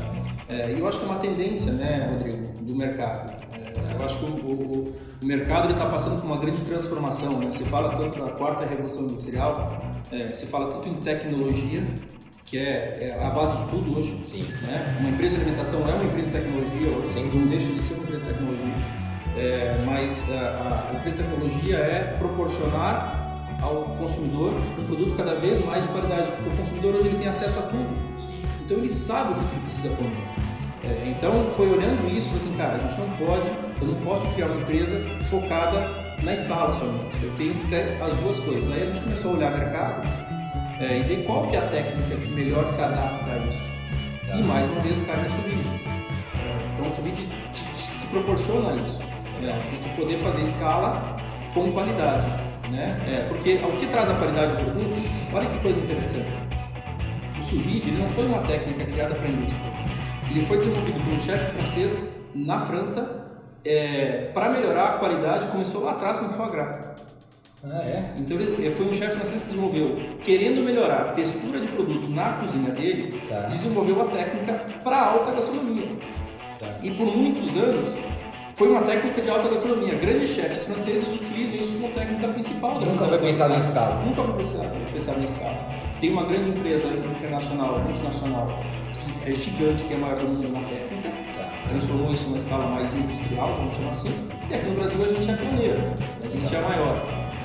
É, 0.48 0.72
e 0.72 0.80
eu 0.80 0.88
acho 0.88 1.00
que 1.00 1.06
é 1.06 1.08
uma 1.08 1.18
tendência, 1.18 1.72
né, 1.72 2.08
Rodrigo, 2.10 2.48
do 2.62 2.76
mercado. 2.76 3.34
É, 3.54 3.96
eu 3.96 4.06
acho 4.06 4.18
que 4.18 4.26
o, 4.26 4.28
o, 4.28 4.96
o 5.22 5.26
mercado 5.26 5.72
está 5.72 5.86
passando 5.86 6.20
por 6.22 6.26
uma 6.26 6.38
grande 6.38 6.62
transformação. 6.62 7.40
Né? 7.40 7.52
Se 7.52 7.64
fala 7.64 7.96
tanto 7.96 8.20
da 8.20 8.32
quarta 8.32 8.66
revolução 8.66 9.04
industrial, 9.04 9.82
é, 10.12 10.32
se 10.32 10.46
fala 10.46 10.72
tanto 10.72 10.90
em 10.90 10.96
tecnologia, 10.96 11.84
que 12.46 12.58
é, 12.58 13.16
é, 13.18 13.26
a 13.26 13.30
base 13.30 13.56
de 13.64 13.70
tudo 13.70 13.98
hoje. 13.98 14.20
Sim. 14.24 14.44
Né? 14.62 14.98
Uma 15.00 15.10
empresa 15.10 15.36
de 15.36 15.42
alimentação 15.42 15.80
é 15.88 15.94
uma 15.94 16.04
empresa 16.04 16.32
de 16.32 16.38
tecnologia, 16.38 16.90
ou 16.90 17.00
assim, 17.00 17.32
não 17.34 17.48
deixa 17.48 17.72
de 17.72 17.82
ser 17.82 17.94
uma 17.94 18.04
empresa 18.04 18.24
de 18.26 18.34
tecnologia. 18.34 18.74
É, 19.38 19.84
mas 19.86 20.30
a, 20.30 20.90
a 20.92 20.96
empresa 20.98 21.18
de 21.18 21.24
tecnologia 21.24 21.78
é 21.78 22.14
proporcionar 22.20 23.31
ao 23.62 23.84
consumidor 23.98 24.54
um 24.78 24.86
produto 24.86 25.16
cada 25.16 25.36
vez 25.36 25.64
mais 25.66 25.84
de 25.84 25.90
qualidade, 25.92 26.32
porque 26.32 26.50
o 26.50 26.58
consumidor 26.58 26.96
hoje 26.96 27.08
ele 27.08 27.18
tem 27.18 27.28
acesso 27.28 27.60
a 27.60 27.64
tudo. 27.64 27.90
Então 28.66 28.78
ele 28.78 28.90
sabe 28.90 29.34
o 29.34 29.36
que 29.36 29.42
ele 29.42 29.62
precisa 29.62 29.90
comer. 29.96 30.52
É, 30.84 31.14
então 31.16 31.32
foi 31.52 31.70
olhando 31.70 32.10
isso, 32.10 32.28
falei 32.30 32.44
assim, 32.44 32.58
cara, 32.58 32.76
a 32.76 32.80
gente 32.80 33.00
não 33.00 33.10
pode, 33.18 33.48
eu 33.82 33.88
não 33.88 33.96
posso 34.04 34.26
criar 34.34 34.48
uma 34.48 34.62
empresa 34.62 35.00
focada 35.30 36.12
na 36.24 36.34
escala 36.34 36.74
somente. 36.74 37.24
Eu 37.24 37.32
tenho 37.36 37.54
que 37.56 37.68
ter 37.68 38.02
as 38.02 38.16
duas 38.18 38.40
coisas. 38.40 38.74
Aí 38.74 38.84
a 38.84 38.86
gente 38.88 39.02
começou 39.02 39.32
a 39.32 39.34
olhar 39.36 39.54
o 39.54 39.58
mercado 39.58 40.08
é, 40.80 40.98
e 40.98 41.02
ver 41.04 41.24
qual 41.26 41.48
que 41.48 41.56
é 41.56 41.60
a 41.60 41.68
técnica 41.68 42.16
que 42.16 42.30
melhor 42.32 42.68
se 42.68 42.82
adapta 42.82 43.30
a 43.30 43.38
isso. 43.48 43.72
Tá. 44.28 44.36
E 44.36 44.44
mais 44.44 44.66
uma 44.68 44.82
vez 44.82 45.02
carne 45.02 45.30
sous 45.30 45.46
é, 45.46 46.68
Então 46.74 46.90
o 46.90 46.94
sous 46.94 47.06
te, 47.06 47.28
te, 47.54 47.64
te, 47.74 48.08
proporciona 48.08 48.74
isso, 48.76 49.00
né? 49.42 49.62
de 49.72 49.78
tu 49.78 49.96
poder 49.96 50.18
fazer 50.18 50.42
escala 50.42 51.16
com 51.54 51.72
qualidade. 51.72 52.51
Né? 52.72 52.98
É, 53.08 53.28
porque 53.28 53.56
o 53.56 53.78
que 53.78 53.88
traz 53.88 54.10
a 54.10 54.16
qualidade 54.16 54.56
do 54.56 54.72
produto, 54.72 55.02
olha 55.34 55.50
que 55.50 55.60
coisa 55.60 55.80
interessante. 55.80 56.32
O 57.40 57.44
sous 57.44 57.62
vide 57.62 57.92
não 57.92 58.08
foi 58.10 58.26
uma 58.26 58.40
técnica 58.40 58.86
criada 58.86 59.16
para 59.16 59.26
a 59.26 59.30
indústria. 59.30 59.72
Ele 60.30 60.46
foi 60.46 60.58
desenvolvido 60.58 61.04
por 61.04 61.14
um 61.14 61.22
chefe 61.22 61.52
francês 61.52 62.02
na 62.34 62.60
França 62.60 63.28
é, 63.66 64.30
para 64.34 64.50
melhorar 64.50 64.86
a 64.86 64.92
qualidade. 64.94 65.48
Começou 65.48 65.84
lá 65.84 65.92
atrás 65.92 66.18
com 66.18 66.28
o 66.28 66.30
foie 66.30 66.50
gras. 66.52 66.92
Ah, 67.64 67.82
é? 67.84 68.16
Então 68.18 68.38
ele 68.40 68.74
foi 68.74 68.88
um 68.88 68.92
chefe 68.92 69.16
francês 69.18 69.42
que 69.42 69.50
desenvolveu, 69.50 69.96
querendo 70.24 70.64
melhorar 70.64 71.02
a 71.02 71.12
textura 71.12 71.60
de 71.60 71.68
produto 71.68 72.10
na 72.10 72.34
cozinha 72.34 72.72
dele, 72.72 73.22
tá. 73.28 73.42
desenvolveu 73.50 74.02
a 74.02 74.06
técnica 74.06 74.54
para 74.84 74.98
alta 74.98 75.32
gastronomia. 75.32 75.90
Tá. 76.60 76.68
E 76.82 76.90
por 76.90 77.06
muitos 77.16 77.56
anos 77.56 77.92
foi 78.62 78.70
uma 78.70 78.84
técnica 78.84 79.20
de 79.20 79.28
alta 79.28 79.50
gastronomia. 79.50 79.96
Grandes 79.96 80.30
chefes 80.30 80.66
franceses 80.66 81.08
utilizam 81.08 81.62
isso 81.62 81.74
como 81.74 81.88
técnica 81.94 82.28
principal. 82.28 82.80
Nunca 82.80 83.06
foi 83.06 83.18
pensado 83.18 83.56
em 83.56 83.58
escala. 83.58 83.96
Nunca 84.06 84.24
foi 84.24 84.34
pensado, 84.36 84.94
pensado 84.94 85.20
em 85.20 85.24
escala. 85.24 85.58
Tem 86.00 86.12
uma 86.12 86.26
grande 86.26 86.50
empresa 86.50 86.88
internacional, 86.90 87.80
multinacional, 87.80 88.60
que 89.24 89.32
é 89.32 89.34
gigante, 89.34 89.84
que 89.84 89.94
é 89.96 89.98
maior 89.98 90.16
do 90.18 90.28
mundo 90.28 90.50
na 90.50 90.60
técnica, 90.68 91.10
tá. 91.10 91.70
transformou 91.70 92.12
isso 92.12 92.26
numa 92.26 92.38
escala 92.38 92.68
mais 92.68 92.94
industrial, 92.94 93.52
vamos 93.56 93.74
chamar 93.74 93.90
assim. 93.90 94.14
E 94.48 94.54
aqui 94.54 94.70
no 94.70 94.76
Brasil 94.76 95.06
a 95.06 95.08
gente 95.08 95.32
é 95.32 95.36
pioneiro, 95.38 95.84
a 96.24 96.30
gente 96.30 96.56
é 96.56 96.62
maior. 96.62 96.94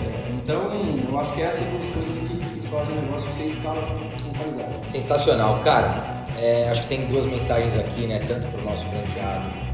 É, 0.05 0.33
então, 0.35 0.71
eu 1.11 1.19
acho 1.19 1.33
que 1.33 1.41
essa 1.41 1.63
é 1.63 1.69
uma 1.69 1.79
das 1.79 1.91
coisas 1.95 2.19
que, 2.19 2.37
que 2.37 2.69
fazem 2.69 2.99
o 2.99 3.01
negócio 3.01 3.31
ser 3.31 3.47
escala 3.47 3.81
com 3.81 4.39
qualidade. 4.39 4.87
Sensacional. 4.87 5.61
Cara, 5.61 6.05
é, 6.39 6.69
acho 6.69 6.83
que 6.83 6.89
tem 6.89 7.07
duas 7.07 7.25
mensagens 7.25 7.75
aqui, 7.75 8.07
né? 8.07 8.19
Tanto 8.19 8.47
para 8.49 8.61
o 8.61 8.65
nosso 8.67 8.85
franqueado 8.85 9.66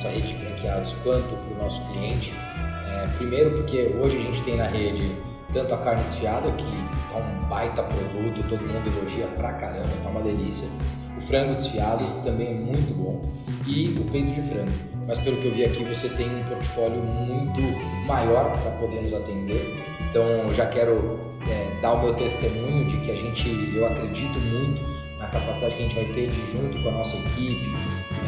nossa 0.00 0.08
rede 0.08 0.28
de 0.28 0.34
franqueados 0.34 0.94
quanto 1.02 1.36
para 1.36 1.54
o 1.54 1.62
nosso 1.62 1.82
cliente. 1.84 2.34
É, 2.86 3.06
primeiro 3.18 3.50
porque 3.50 3.94
hoje 4.00 4.16
a 4.16 4.20
gente 4.20 4.42
tem 4.42 4.56
na 4.56 4.64
rede 4.64 5.12
tanto 5.52 5.74
a 5.74 5.78
carne 5.78 6.02
desfiada, 6.04 6.50
que 6.52 6.64
tá 7.10 7.18
um 7.18 7.48
baita 7.48 7.82
produto, 7.82 8.42
todo 8.48 8.60
mundo 8.62 8.86
elogia 8.86 9.26
pra 9.36 9.52
caramba, 9.52 9.88
tá 10.02 10.08
uma 10.08 10.22
delícia. 10.22 10.68
O 11.16 11.20
frango 11.20 11.54
desfiado 11.54 12.04
também 12.22 12.48
é 12.48 12.54
muito 12.54 12.94
bom. 12.94 13.20
E 13.66 13.94
o 14.00 14.04
peito 14.10 14.32
de 14.32 14.42
frango. 14.42 14.70
Mas 15.06 15.18
pelo 15.18 15.38
que 15.38 15.48
eu 15.48 15.52
vi 15.52 15.64
aqui, 15.64 15.84
você 15.84 16.08
tem 16.08 16.34
um 16.34 16.42
portfólio 16.44 17.02
muito 17.02 17.60
maior 18.06 18.56
para 18.62 18.70
poder 18.72 19.02
nos 19.02 19.12
atender. 19.12 19.76
Então 20.08 20.54
já 20.54 20.66
quero 20.66 21.18
é, 21.48 21.80
dar 21.82 21.92
o 21.92 22.02
meu 22.02 22.14
testemunho 22.14 22.86
de 22.86 22.96
que 22.98 23.10
a 23.10 23.16
gente, 23.16 23.48
eu 23.74 23.84
acredito 23.86 24.38
muito 24.38 24.82
capacidade 25.30 25.74
que 25.74 25.82
a 25.82 25.86
gente 25.86 25.94
vai 25.94 26.04
ter 26.06 26.30
de 26.30 26.50
junto 26.50 26.82
com 26.82 26.88
a 26.88 26.92
nossa 26.92 27.16
equipe 27.16 27.74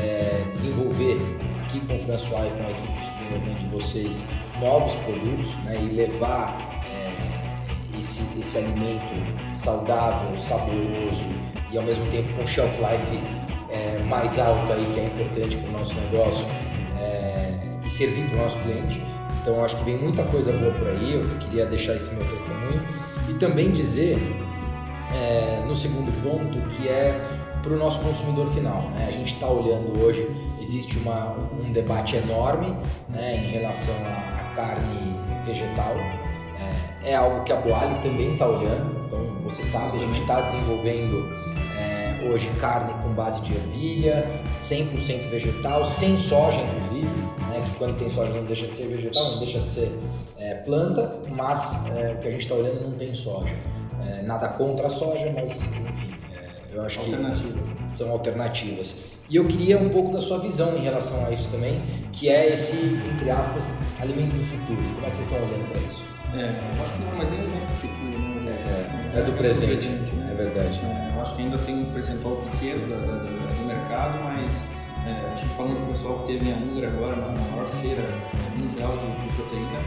é, 0.02 0.44
desenvolver 0.52 1.20
aqui 1.62 1.80
com 1.80 1.96
o 1.96 1.98
François 2.00 2.46
e 2.46 2.56
com 2.56 2.66
a 2.66 2.70
equipe 2.70 2.92
de 2.92 3.14
desenvolvimento 3.14 3.58
de 3.58 3.66
vocês 3.66 4.26
novos 4.60 4.94
produtos 4.96 5.54
né, 5.64 5.78
e 5.80 5.94
levar 5.94 6.56
é, 6.86 7.98
esse, 7.98 8.22
esse 8.38 8.58
alimento 8.58 9.12
saudável, 9.54 10.36
saboroso 10.36 11.28
e 11.70 11.78
ao 11.78 11.84
mesmo 11.84 12.06
tempo 12.06 12.32
com 12.34 12.46
shelf 12.46 12.78
life 12.78 13.20
é, 13.70 14.02
mais 14.08 14.38
alto 14.38 14.72
aí 14.72 14.86
que 14.92 15.00
é 15.00 15.04
importante 15.06 15.56
para 15.56 15.68
o 15.68 15.72
nosso 15.72 15.94
negócio 15.94 16.46
é, 17.00 17.52
e 17.84 17.88
servir 17.88 18.26
para 18.26 18.36
o 18.36 18.42
nosso 18.42 18.58
cliente. 18.58 19.02
Então 19.40 19.64
acho 19.64 19.76
que 19.78 19.84
vem 19.84 19.98
muita 19.98 20.22
coisa 20.24 20.52
boa 20.52 20.72
por 20.72 20.86
aí. 20.86 21.14
Eu 21.14 21.38
queria 21.40 21.66
deixar 21.66 21.96
esse 21.96 22.14
meu 22.14 22.24
testemunho 22.26 22.82
e 23.28 23.34
também 23.34 23.72
dizer 23.72 24.18
é, 25.14 25.62
no 25.66 25.74
segundo 25.74 26.12
ponto 26.22 26.58
que 26.76 26.88
é 26.88 27.20
para 27.62 27.72
o 27.72 27.76
nosso 27.76 28.00
consumidor 28.00 28.46
final. 28.48 28.82
Né? 28.90 29.06
A 29.08 29.12
gente 29.12 29.34
está 29.34 29.46
olhando 29.48 30.02
hoje, 30.02 30.28
existe 30.60 30.98
uma, 30.98 31.36
um 31.52 31.70
debate 31.72 32.16
enorme 32.16 32.76
né, 33.08 33.36
em 33.36 33.50
relação 33.50 33.94
à, 33.94 34.42
carne 34.54 35.16
vegetal. 35.46 35.96
É, 37.02 37.10
é, 37.10 37.14
algo 37.14 37.42
que 37.42 37.52
a 37.52 37.56
Boali 37.56 37.94
também 38.02 38.32
está 38.34 38.46
olhando. 38.46 39.06
Então, 39.06 39.18
você 39.42 39.62
sabe, 39.64 39.96
a 39.96 40.00
gente 40.00 40.20
está 40.20 40.40
desenvolvendo 40.42 41.30
é, 41.78 42.28
hoje 42.28 42.50
carne 42.60 42.92
com 43.02 43.12
base 43.14 43.40
de 43.40 43.52
ervilha, 43.52 44.28
100% 44.54 45.28
vegetal, 45.28 45.84
sem 45.84 46.18
soja, 46.18 46.60
inclusive. 46.60 47.08
Né, 47.48 47.62
que 47.64 47.74
quando 47.76 47.96
tem 47.96 48.10
soja 48.10 48.32
não 48.32 48.44
deixa 48.44 48.66
de 48.66 48.74
ser 48.74 48.88
vegetal, 48.88 49.24
não 49.32 49.38
deixa 49.38 49.60
de 49.60 49.68
ser 49.68 49.98
é, 50.38 50.54
planta, 50.56 51.20
mas 51.34 51.74
é, 51.86 52.12
o 52.12 52.18
que 52.18 52.28
a 52.28 52.30
gente 52.30 52.42
está 52.42 52.54
olhando 52.54 52.82
não 52.82 52.92
tem 52.92 53.14
soja. 53.14 53.54
É, 54.06 54.22
nada 54.22 54.48
contra 54.48 54.86
a 54.86 54.90
soja, 54.90 55.32
mas 55.34 55.62
enfim, 55.62 56.08
eu 56.72 56.82
acho 56.82 57.00
alternativas. 57.00 57.68
que 57.68 57.92
são 57.92 58.10
alternativas. 58.10 58.96
E 59.28 59.36
eu 59.36 59.44
queria 59.44 59.78
um 59.78 59.88
pouco 59.88 60.12
da 60.12 60.20
sua 60.20 60.38
visão 60.38 60.76
em 60.76 60.80
relação 60.80 61.24
a 61.24 61.30
isso 61.30 61.48
também, 61.48 61.80
que 62.12 62.28
é 62.28 62.52
esse, 62.52 62.76
entre 63.10 63.30
aspas, 63.30 63.76
alimento 64.00 64.36
do 64.36 64.42
futuro. 64.44 64.82
Como 64.94 65.06
é 65.06 65.10
que 65.10 65.16
vocês 65.16 65.26
estão 65.26 65.38
olhando 65.46 65.68
para 65.70 65.80
isso? 65.80 66.02
É, 66.34 66.76
eu 66.76 66.82
acho 66.82 66.92
que 66.92 66.98
não 67.00 67.08
é 67.08 67.14
mais 67.14 67.30
nem 67.30 67.40
alimento 67.40 67.66
do 67.66 67.76
futuro, 67.76 68.18
não 68.18 68.48
é, 68.48 69.16
é, 69.16 69.20
é 69.20 69.22
do 69.22 69.32
presente, 69.32 69.86
é, 69.86 70.16
né? 70.16 70.28
é 70.32 70.34
verdade. 70.34 70.80
É, 70.84 71.14
eu 71.14 71.20
acho 71.20 71.34
que 71.36 71.42
ainda 71.42 71.58
tem 71.58 71.74
um 71.78 71.92
percentual 71.92 72.36
pequeno 72.36 72.88
da, 72.88 72.96
da, 72.96 73.12
do 73.12 73.66
mercado, 73.66 74.18
mas 74.24 74.64
é, 75.06 75.32
a 75.32 75.36
gente 75.36 75.48
falando 75.54 75.76
com 75.76 75.84
o 75.84 75.88
pessoal 75.88 76.18
que 76.20 76.32
teve 76.32 76.48
em 76.48 76.52
Angra 76.52 76.88
agora, 76.88 77.16
na 77.16 77.28
maior 77.28 77.66
feira 77.66 78.02
mundial 78.56 78.96
de, 78.96 79.06
de 79.06 79.34
proteína, 79.34 79.78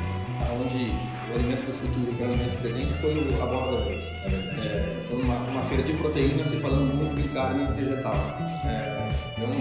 onde 0.54 0.94
o 1.32 1.36
alimento 1.36 1.66
do 1.66 1.74
futuro 1.74 2.14
para 2.14 2.28
o 2.28 2.30
alimento 2.30 2.58
presente 2.60 2.94
foi 2.96 3.26
a 3.42 3.46
bola 3.46 3.78
da 3.78 3.86
vez. 3.86 4.12
É 4.26 4.30
verdade. 4.30 4.68
É, 4.68 5.02
então, 5.04 5.18
numa, 5.18 5.36
numa, 5.40 5.62
feira 5.64 5.84
de 5.84 5.94
proteína, 5.94 6.46
se 6.46 6.58
falando 6.58 6.94
muito 6.94 7.22
de 7.22 7.30
carne 7.30 7.66
vegetal. 7.74 8.16
É, 8.66 9.10
então, 9.34 9.52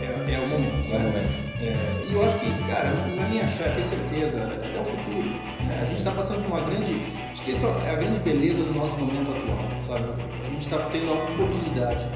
é, 0.00 0.34
é, 0.34 0.38
o 0.38 0.48
momento. 0.48 0.92
É 0.92 0.96
o 0.96 1.00
momento. 1.00 1.48
É, 1.60 2.06
e 2.08 2.12
eu 2.12 2.24
acho 2.24 2.38
que, 2.38 2.46
cara, 2.68 2.90
na 3.16 3.28
minha 3.28 3.44
achar, 3.44 3.74
ter 3.74 3.82
certeza, 3.82 4.38
é 4.38 4.80
o 4.80 4.84
futuro. 4.84 5.28
Né? 5.64 5.80
A 5.80 5.84
gente 5.84 5.98
está 5.98 6.10
passando 6.10 6.42
por 6.44 6.58
uma 6.58 6.68
grande. 6.68 7.02
Acho 7.32 7.42
que 7.42 7.50
essa 7.50 7.66
é 7.66 7.90
a 7.90 7.96
grande 7.96 8.18
beleza 8.20 8.62
do 8.62 8.72
nosso 8.72 8.96
momento 8.96 9.30
atual, 9.30 9.80
sabe? 9.80 10.04
A 10.44 10.48
gente 10.48 10.60
está 10.60 10.78
tendo 10.90 11.10
a 11.10 11.24
oportunidade 11.24 12.06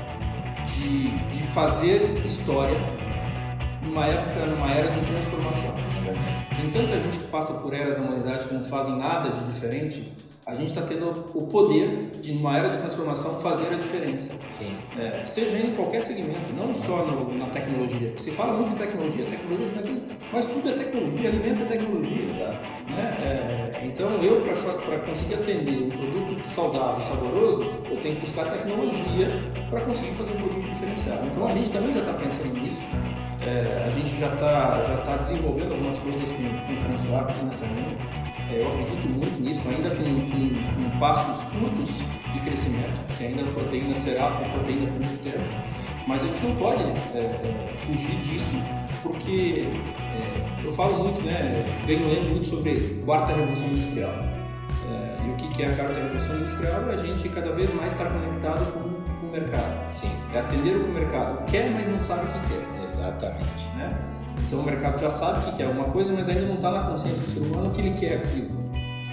de, 0.67 1.11
de 1.11 1.43
fazer 1.53 2.13
história 2.25 2.77
numa 3.83 4.07
época, 4.07 4.47
numa 4.47 4.71
era 4.71 4.91
de 4.91 5.01
transformação. 5.01 5.75
Tem 6.63 6.71
tanta 6.71 6.97
gente 7.01 7.19
que 7.19 7.27
passa 7.27 7.55
por 7.55 7.75
eras 7.75 7.97
na 7.97 8.05
humanidade 8.05 8.45
que 8.45 8.55
não 8.55 8.65
fazem 8.65 8.97
nada 8.97 9.31
de 9.31 9.45
diferente. 9.53 10.13
A 10.47 10.55
gente 10.55 10.69
está 10.69 10.83
tendo 10.83 11.11
o 11.35 11.47
poder 11.47 12.11
de, 12.21 12.33
numa 12.35 12.57
era 12.57 12.69
de 12.69 12.79
transformação, 12.79 13.41
fazer 13.41 13.67
a 13.67 13.77
diferença. 13.77 14.31
Sim. 14.49 14.77
É, 14.97 15.25
seja 15.25 15.59
em 15.59 15.75
qualquer 15.75 16.01
segmento, 16.03 16.55
não 16.55 16.73
só 16.73 16.99
no, 17.05 17.37
na 17.37 17.47
tecnologia. 17.47 18.15
Se 18.17 18.31
fala 18.31 18.55
muito 18.55 18.73
em 18.73 18.77
tecnologia, 18.77 19.25
tecnologia, 19.25 19.69
tecnologia, 19.71 20.17
mas 20.33 20.47
tudo 20.47 20.69
é 20.69 20.73
tecnologia, 20.73 21.29
alimento 21.31 21.63
é 21.63 21.65
tecnologia. 21.65 22.25
Exato. 22.25 22.69
Né? 22.91 23.71
É, 23.75 23.87
então, 23.87 24.11
eu, 24.23 24.41
para 24.41 24.99
conseguir 25.01 25.35
atender 25.35 25.83
um 25.83 25.91
produto 25.91 26.49
saudável, 26.49 27.01
saboroso, 27.01 27.63
eu 27.91 27.97
tenho 27.97 28.15
que 28.17 28.21
buscar 28.21 28.45
tecnologia 28.53 29.41
para 29.69 29.81
conseguir 29.81 30.15
fazer 30.15 30.31
um 30.31 30.37
produto 30.37 30.69
diferenciado. 30.69 31.27
Então, 31.27 31.45
a 31.45 31.53
gente 31.53 31.71
também 31.71 31.93
já 31.93 32.01
está 32.01 32.15
pensando 32.15 32.61
nisso. 32.61 33.12
É, 33.45 33.85
a 33.85 33.89
gente 33.89 34.17
já 34.19 34.29
está 34.29 34.81
já 34.89 34.97
tá 34.99 35.17
desenvolvendo 35.17 35.73
algumas 35.73 35.99
coisas 35.99 36.31
com, 36.31 36.43
com 36.43 36.81
François 36.81 37.23
aqui 37.23 37.45
nessa 37.45 37.67
linha. 37.67 38.33
É, 38.53 38.63
eu 38.63 38.69
acredito 38.69 39.13
muito 39.15 39.43
nisso, 39.43 39.63
ainda 39.69 39.91
com, 39.91 40.05
com, 40.05 40.91
com, 40.91 40.99
passos 40.99 41.43
curtos 41.45 41.89
de 42.33 42.41
crescimento, 42.41 43.17
que 43.17 43.25
ainda 43.25 43.43
a 43.43 43.47
proteína 43.47 43.97
será 43.97 44.29
a 44.29 44.49
proteína 44.51 44.87
por 44.87 44.95
muito 44.95 45.23
tempo. 45.23 45.39
Mas 46.07 46.23
a 46.23 46.27
gente 46.27 46.45
não 46.45 46.57
pode 46.57 46.83
é, 46.83 47.19
é 47.19 47.77
fugir 47.79 48.21
disso, 48.21 48.45
porque 49.03 49.69
é, 50.15 50.65
eu 50.65 50.73
falo 50.73 51.03
muito, 51.03 51.21
né, 51.23 51.65
venho 51.85 52.09
lendo 52.09 52.31
muito 52.31 52.49
sobre 52.49 53.03
quarta 53.05 53.33
revolução 53.33 53.69
industrial. 53.69 54.21
É, 54.89 55.27
e 55.27 55.31
o 55.31 55.37
que 55.51 55.63
é 55.63 55.67
a 55.67 55.75
quarta 55.75 56.01
revolução 56.01 56.37
industrial? 56.37 56.91
A 56.91 56.97
gente 56.97 57.29
cada 57.29 57.53
vez 57.53 57.75
mais 57.75 57.93
estar 57.93 58.07
conectado 58.07 58.73
com 58.73 59.02
mercado. 59.31 59.93
Sim. 59.93 60.11
É 60.35 60.41
atender 60.41 60.77
o 60.77 60.85
que 60.85 60.91
o 60.91 60.95
mercado 60.95 61.45
quer, 61.47 61.71
mas 61.71 61.87
não 61.87 62.01
sabe 62.01 62.25
o 62.25 62.29
que 62.29 62.49
quer. 62.49 62.83
Exatamente. 62.83 63.69
Né? 63.77 63.89
Então 64.47 64.61
o 64.61 64.63
mercado 64.63 65.01
já 65.01 65.11
sabe 65.11 65.41
o 65.41 65.51
que 65.51 65.57
quer 65.59 65.65
alguma 65.65 65.87
coisa, 65.87 66.13
mas 66.13 66.29
ainda 66.29 66.43
não 66.43 66.55
está 66.55 66.71
na 66.71 66.83
consciência 66.83 67.23
do 67.23 67.31
ser 67.31 67.41
humano 67.41 67.71
que 67.71 67.81
ele 67.81 67.93
quer 67.93 68.17
aquilo. 68.17 68.63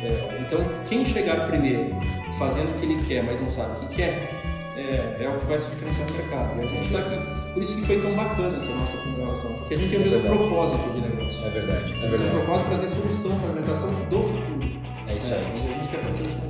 É, 0.02 0.40
então 0.40 0.60
quem 0.86 1.06
chegar 1.06 1.48
primeiro 1.48 1.96
fazendo 2.38 2.72
o 2.72 2.80
que 2.80 2.86
ele 2.86 3.04
quer, 3.04 3.24
mas 3.24 3.40
não 3.40 3.50
sabe 3.50 3.72
o 3.72 3.88
que 3.88 3.96
quer, 3.96 4.42
é, 4.78 5.24
é 5.24 5.30
o 5.30 5.38
que 5.38 5.46
vai 5.46 5.60
se 5.60 5.70
diferenciar 5.70 6.08
no 6.08 6.16
mercado. 6.16 6.58
E 6.58 6.60
a 6.60 6.66
gente 6.66 6.86
está 6.86 7.00
aqui. 7.00 7.54
Por 7.54 7.64
isso 7.64 7.76
que 7.76 7.82
foi 7.82 8.00
tão 8.00 8.16
bacana 8.16 8.56
essa 8.58 8.74
nossa 8.74 8.98
conversação, 8.98 9.54
porque 9.54 9.74
a 9.74 9.78
gente 9.78 9.90
tem 9.90 10.00
o 10.00 10.02
é 10.02 10.06
mesmo 10.06 10.20
verdade. 10.22 10.38
propósito 10.38 10.94
de 10.94 11.02
negócio. 11.02 11.46
É 11.46 11.50
verdade, 11.50 11.94
é 11.94 12.08
verdade. 12.08 12.24
O 12.24 12.40
propósito 12.40 12.66
é 12.66 12.70
trazer 12.70 12.88
solução 12.88 13.32
para 13.32 13.48
a 13.48 13.52
alimentação 13.52 13.90
do 14.10 14.24
futuro. 14.24 14.89
Isso 15.20 15.34
aí. 15.34 15.42
E 15.42 15.70
a 15.70 15.74
gente 15.74 15.88
quer 15.90 16.02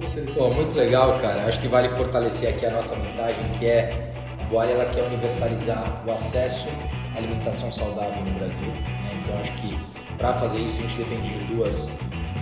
vocês. 0.04 0.34
Pô, 0.36 0.50
muito 0.50 0.78
legal, 0.78 1.20
cara. 1.20 1.46
Acho 1.46 1.60
que 1.60 1.68
vale 1.68 1.90
fortalecer 1.90 2.50
aqui 2.50 2.68
a 2.68 2.70
nossa 2.72 2.96
mensagem, 2.96 3.44
que 3.58 3.66
é 3.66 4.12
a 4.40 4.46
Boalha 4.46 4.72
ela 4.72 4.86
quer 4.86 5.04
universalizar 5.04 6.04
o 6.06 6.12
acesso 6.12 6.68
à 7.16 7.18
alimentação 7.18 7.72
saudável 7.72 8.24
no 8.24 8.32
Brasil. 8.34 8.68
Né? 8.68 9.20
Então 9.20 9.40
acho 9.40 9.52
que 9.54 9.80
para 10.20 10.34
fazer 10.34 10.60
isso 10.60 10.78
a 10.80 10.82
gente 10.84 10.98
depende 10.98 11.30
de 11.34 11.54
duas, 11.56 11.90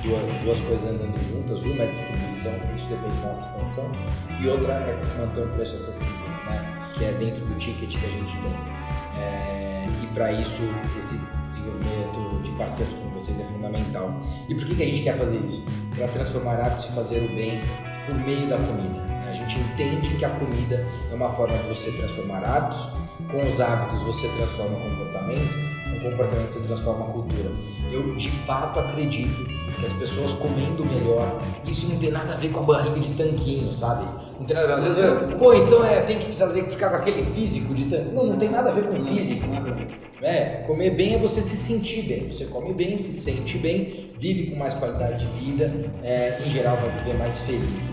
duas, 0.03 0.21
duas 0.43 0.59
coisas 0.59 0.89
andando 0.89 1.17
juntas. 1.29 1.63
Uma 1.63 1.83
é 1.83 1.87
a 1.87 1.91
distribuição, 1.91 2.53
isso 2.75 2.89
depende 2.89 3.15
da 3.21 3.27
nossa 3.29 3.47
expansão, 3.47 3.91
e 4.41 4.47
outra 4.49 4.73
é 4.73 4.99
manter 5.17 5.45
um 5.45 5.49
preço 5.51 5.75
acessível, 5.75 6.27
né? 6.45 6.91
que 6.93 7.05
é 7.05 7.11
dentro 7.13 7.45
do 7.45 7.55
ticket 7.55 7.97
que 7.97 8.05
a 8.05 8.09
gente 8.09 8.37
tem. 8.41 9.21
É, 9.21 9.87
e 10.03 10.07
para 10.07 10.33
isso, 10.33 10.61
esse 10.97 11.17
desenvolvimento 11.47 12.43
de 12.43 12.51
parceiros 12.51 12.93
como 12.95 13.06
vocês 13.19 13.39
é 13.39 13.43
fundamental. 13.43 14.19
E 14.47 14.55
por 14.55 14.65
que, 14.65 14.75
que 14.75 14.83
a 14.83 14.85
gente 14.85 15.01
quer 15.01 15.17
fazer 15.17 15.37
isso? 15.47 15.63
Para 15.95 16.07
transformar 16.07 16.59
hábitos 16.59 16.85
e 16.85 16.91
fazer 16.93 17.23
o 17.23 17.35
bem 17.35 17.61
por 18.05 18.15
meio 18.15 18.47
da 18.47 18.57
comida. 18.57 19.05
A 19.27 19.33
gente 19.33 19.59
entende 19.59 20.15
que 20.15 20.25
a 20.25 20.29
comida 20.29 20.85
é 21.11 21.13
uma 21.13 21.29
forma 21.29 21.57
de 21.57 21.67
você 21.67 21.91
transformar 21.91 22.43
hábitos, 22.43 22.89
com 23.29 23.47
os 23.47 23.59
hábitos 23.59 24.01
você 24.01 24.27
transforma 24.29 24.79
comportamento, 24.79 25.53
com 25.53 25.66
comportamento 26.11 26.53
você 26.53 26.59
transforma 26.59 27.05
cultura. 27.05 27.51
Eu 27.91 28.15
de 28.15 28.31
fato 28.31 28.79
acredito 28.79 29.45
que 29.79 29.85
as 29.85 29.93
pessoas 29.93 30.33
comendo 30.33 30.85
melhor, 30.85 31.41
isso 31.67 31.87
não 31.87 31.97
tem 31.97 32.11
nada 32.11 32.33
a 32.33 32.35
ver 32.35 32.49
com 32.49 32.59
a 32.59 32.63
barriga 32.63 32.99
de 32.99 33.11
tanquinho, 33.11 33.71
sabe? 33.71 34.05
Não 34.39 34.45
tem 34.45 34.55
nada 34.55 34.73
a 34.73 34.79
ver. 34.79 34.89
Às 34.89 34.95
vezes, 34.95 35.33
pô, 35.37 35.53
então 35.53 35.85
é, 35.85 36.01
tem 36.01 36.17
que 36.17 36.31
fazer 36.31 36.63
ficar 36.63 36.89
com 36.89 36.95
aquele 36.95 37.23
físico 37.23 37.73
de 37.73 37.85
tanquinho. 37.85 38.15
Não, 38.15 38.25
não 38.27 38.37
tem 38.37 38.49
nada 38.49 38.69
a 38.69 38.73
ver 38.73 38.87
com 38.87 39.01
físico. 39.01 39.45
É, 40.21 40.63
comer 40.65 40.91
bem 40.91 41.15
é 41.15 41.17
você 41.17 41.41
se 41.41 41.55
sentir 41.55 42.03
bem. 42.03 42.31
Você 42.31 42.45
come 42.45 42.73
bem, 42.73 42.97
se 42.97 43.13
sente 43.13 43.57
bem, 43.57 44.09
vive 44.17 44.51
com 44.51 44.57
mais 44.57 44.73
qualidade 44.73 45.25
de 45.25 45.39
vida, 45.39 45.71
é, 46.03 46.41
em 46.43 46.49
geral 46.49 46.77
vai 46.77 46.97
viver 46.97 47.17
mais 47.17 47.39
feliz. 47.39 47.89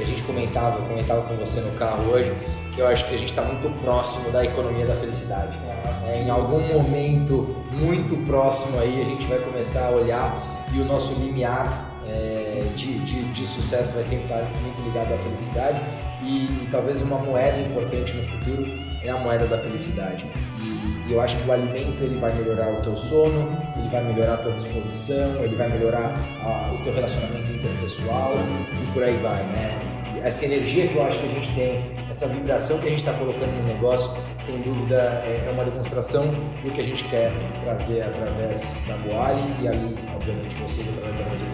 A 0.00 0.04
gente 0.04 0.22
comentava, 0.22 0.78
eu 0.78 0.86
comentava 0.86 1.22
com 1.22 1.36
você 1.36 1.60
no 1.60 1.72
carro 1.72 2.10
hoje, 2.10 2.32
que 2.72 2.80
eu 2.80 2.86
acho 2.86 3.06
que 3.06 3.14
a 3.14 3.18
gente 3.18 3.30
está 3.30 3.42
muito 3.42 3.68
próximo 3.80 4.30
da 4.30 4.44
economia 4.44 4.86
da 4.86 4.94
felicidade. 4.94 5.58
É, 6.04 6.22
em 6.22 6.30
algum 6.30 6.60
momento 6.60 7.54
muito 7.70 8.16
próximo 8.26 8.78
aí 8.78 9.00
a 9.00 9.04
gente 9.04 9.26
vai 9.26 9.38
começar 9.38 9.86
a 9.86 9.90
olhar 9.90 10.66
e 10.72 10.80
o 10.80 10.84
nosso 10.84 11.12
limiar 11.14 11.92
é, 12.08 12.64
de, 12.74 12.98
de, 13.00 13.24
de, 13.32 13.46
sucesso 13.46 13.94
vai 13.94 14.02
sempre 14.02 14.24
estar 14.24 14.42
muito 14.62 14.82
ligado 14.82 15.12
à 15.12 15.18
felicidade 15.18 15.80
e, 16.22 16.46
e, 16.46 16.68
talvez 16.70 17.00
uma 17.00 17.18
moeda 17.18 17.58
importante 17.60 18.12
no 18.14 18.22
futuro 18.24 18.66
é 19.02 19.08
a 19.08 19.16
moeda 19.16 19.46
da 19.46 19.58
felicidade. 19.58 20.26
E, 20.62 21.08
e, 21.08 21.12
eu 21.12 21.20
acho 21.20 21.36
que 21.36 21.48
o 21.48 21.52
alimento 21.52 22.02
ele 22.02 22.18
vai 22.18 22.32
melhorar 22.34 22.72
o 22.72 22.76
teu 22.76 22.96
sono, 22.96 23.50
ele 23.76 23.88
vai 23.88 24.02
melhorar 24.04 24.34
a 24.34 24.36
tua 24.38 24.52
disposição, 24.52 25.42
ele 25.42 25.56
vai 25.56 25.68
melhorar 25.68 26.14
a, 26.42 26.72
o 26.72 26.82
teu 26.82 26.94
relacionamento 26.94 27.50
interpessoal 27.50 28.34
e 28.82 28.92
por 28.92 29.02
aí 29.02 29.16
vai, 29.16 29.42
né? 29.44 29.92
essa 30.22 30.44
energia 30.44 30.86
que 30.86 30.96
eu 30.96 31.02
acho 31.02 31.18
que 31.18 31.26
a 31.26 31.28
gente 31.28 31.54
tem, 31.54 31.82
essa 32.08 32.28
vibração 32.28 32.78
que 32.78 32.86
a 32.86 32.90
gente 32.90 32.98
está 32.98 33.12
colocando 33.12 33.56
no 33.56 33.64
negócio, 33.64 34.12
sem 34.38 34.60
dúvida 34.60 34.96
é, 35.24 35.46
é 35.48 35.50
uma 35.50 35.64
demonstração 35.64 36.30
do 36.62 36.70
que 36.70 36.80
a 36.80 36.84
gente 36.84 37.04
quer 37.04 37.32
trazer 37.60 38.02
através 38.02 38.74
da 38.86 38.96
Boali 38.98 39.42
e 39.60 39.68
aí, 39.68 39.96
obviamente, 40.14 40.54
vocês 40.62 40.88
através 40.88 41.16
da 41.18 41.24
Brasil 41.24 41.46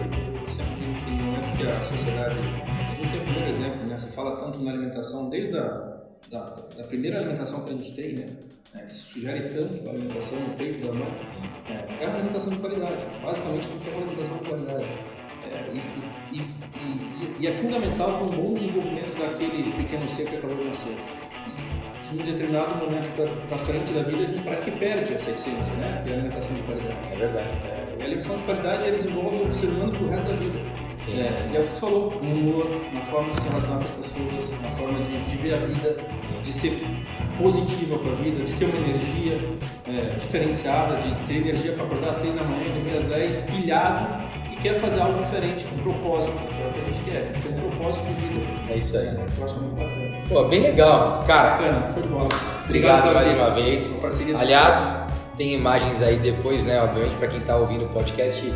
Eu 0.47 0.53
sempre 0.53 0.75
que 0.75 1.11
no 1.13 1.23
momento 1.23 1.57
que 1.57 1.67
a 1.67 1.81
sociedade. 1.81 2.35
A 2.91 2.95
gente 2.95 3.09
tem 3.09 3.21
o 3.21 3.23
primeiro 3.23 3.49
exemplo, 3.49 3.85
né? 3.87 3.97
Você 3.97 4.07
fala 4.07 4.37
tanto 4.37 4.59
na 4.59 4.71
alimentação, 4.71 5.29
desde 5.29 5.57
a 5.57 5.99
da, 6.29 6.55
da, 6.77 6.83
primeira 6.83 7.17
alimentação 7.17 7.63
que 7.63 7.73
a 7.73 7.77
gente 7.77 7.93
tem, 7.93 8.13
né? 8.13 8.27
É, 8.75 8.81
que 8.81 8.93
sugere 8.93 9.49
tanto 9.49 9.89
a 9.89 9.91
alimentação 9.91 10.39
no 10.39 10.49
peito 10.55 10.85
da 10.85 10.93
mãe, 10.93 11.07
é, 11.69 12.03
é 12.03 12.07
uma 12.07 12.17
alimentação 12.17 12.51
de 12.51 12.59
qualidade. 12.59 13.05
Basicamente, 13.23 13.67
porque 13.67 13.89
é 13.89 13.93
uma 13.93 14.01
alimentação 14.01 14.37
de 14.37 14.49
qualidade. 14.49 14.87
É, 15.51 15.71
e, 15.73 16.35
e, 16.35 16.41
e, 16.77 17.35
e, 17.39 17.47
é 17.47 17.51
fundamental 17.53 18.17
para 18.17 18.25
um 18.25 18.29
bom 18.29 18.53
desenvolvimento 18.53 19.19
daquele 19.19 19.71
pequeno 19.71 20.07
ser 20.07 20.27
que 20.27 20.35
acabou 20.35 20.57
de 20.57 20.65
nascer. 20.65 20.95
E 21.47 22.15
em 22.15 22.21
um 22.21 22.25
determinado 22.25 22.85
momento 22.85 23.47
para 23.47 23.57
frente 23.57 23.91
da 23.91 24.03
vida, 24.03 24.23
a 24.23 24.25
gente 24.25 24.43
parece 24.43 24.63
que 24.65 24.71
perde 24.71 25.13
essa 25.15 25.31
essência, 25.31 25.73
né? 25.73 26.01
que 26.03 26.11
é 26.11 26.13
a 26.13 26.17
alimentação 26.17 26.53
de 26.53 26.61
qualidade. 26.61 26.97
É 27.11 27.15
verdade. 27.15 27.57
É, 27.65 28.01
a 28.01 28.05
alimentação 28.05 28.35
de 28.35 28.43
qualidade 28.43 28.85
ela 28.85 28.95
desenvolve 28.95 29.37
o 29.37 29.53
ser 29.53 29.67
humano 29.67 29.91
para 29.91 30.03
o 30.03 30.09
resto 30.09 30.27
da 30.27 30.35
vida. 30.35 30.88
Sim. 30.99 31.21
É, 31.21 31.49
e 31.51 31.57
é 31.57 31.59
o 31.61 31.63
que 31.63 31.73
tu 31.73 31.79
falou, 31.79 32.19
no 32.21 32.33
humor, 32.33 32.67
na 32.93 33.01
forma 33.01 33.31
de 33.31 33.41
se 33.41 33.47
relacionar 33.47 33.79
com 33.79 33.85
as 33.85 33.91
pessoas, 33.91 34.61
na 34.61 34.67
forma 34.71 34.99
de, 34.99 35.17
de 35.17 35.37
ver 35.37 35.53
a 35.55 35.57
vida, 35.57 35.97
Sim. 36.15 36.29
de 36.43 36.53
ser 36.53 36.77
positiva 37.37 37.97
com 37.97 38.09
a 38.09 38.13
vida, 38.13 38.43
de 38.43 38.53
ter 38.53 38.65
uma 38.65 38.77
energia 38.77 39.47
é, 39.87 40.05
diferenciada, 40.19 40.97
de 40.97 41.15
ter 41.25 41.35
energia 41.37 41.71
para 41.73 41.85
acordar 41.85 42.09
às 42.09 42.17
seis 42.17 42.35
da 42.35 42.43
manhã 42.43 42.63
e 42.65 42.69
dormir 42.71 42.97
às 42.97 43.03
dez, 43.05 43.37
pilhado 43.37 44.29
quer 44.61 44.79
fazer 44.79 44.99
algo 44.99 45.23
diferente, 45.23 45.65
com 45.65 45.77
propósito, 45.77 46.33
é 46.61 46.67
o 46.67 46.71
que 46.71 46.79
a 46.79 46.83
gente 46.83 46.99
quer, 47.05 47.19
a 47.19 47.23
gente 47.23 47.41
tem 47.41 47.57
um 47.57 47.69
propósito 47.69 48.05
de 48.05 48.13
vida. 48.13 48.41
É 48.69 48.77
isso 48.77 48.97
aí. 48.97 49.07
É, 49.07 49.25
eu 49.37 49.45
acho 49.45 49.53
que 49.53 49.59
é 49.59 49.63
muito 49.63 49.79
bacana. 49.79 50.17
Pô, 50.27 50.43
bem 50.45 50.61
legal. 50.61 51.23
Cara, 51.25 51.49
bacana, 51.51 51.89
show 51.93 52.01
de 52.01 52.07
bola. 52.09 52.29
Obrigado, 52.65 53.07
obrigado 53.07 53.25
mais 53.25 53.39
uma 53.39 53.49
vez. 53.51 53.91
Aliás, 54.37 54.95
tem 55.35 55.53
imagens 55.53 56.01
aí 56.01 56.17
depois, 56.17 56.65
né? 56.65 56.81
Obviamente, 56.81 57.15
para 57.15 57.27
quem 57.27 57.39
está 57.39 57.55
ouvindo 57.55 57.85
o 57.85 57.89
podcast 57.89 58.53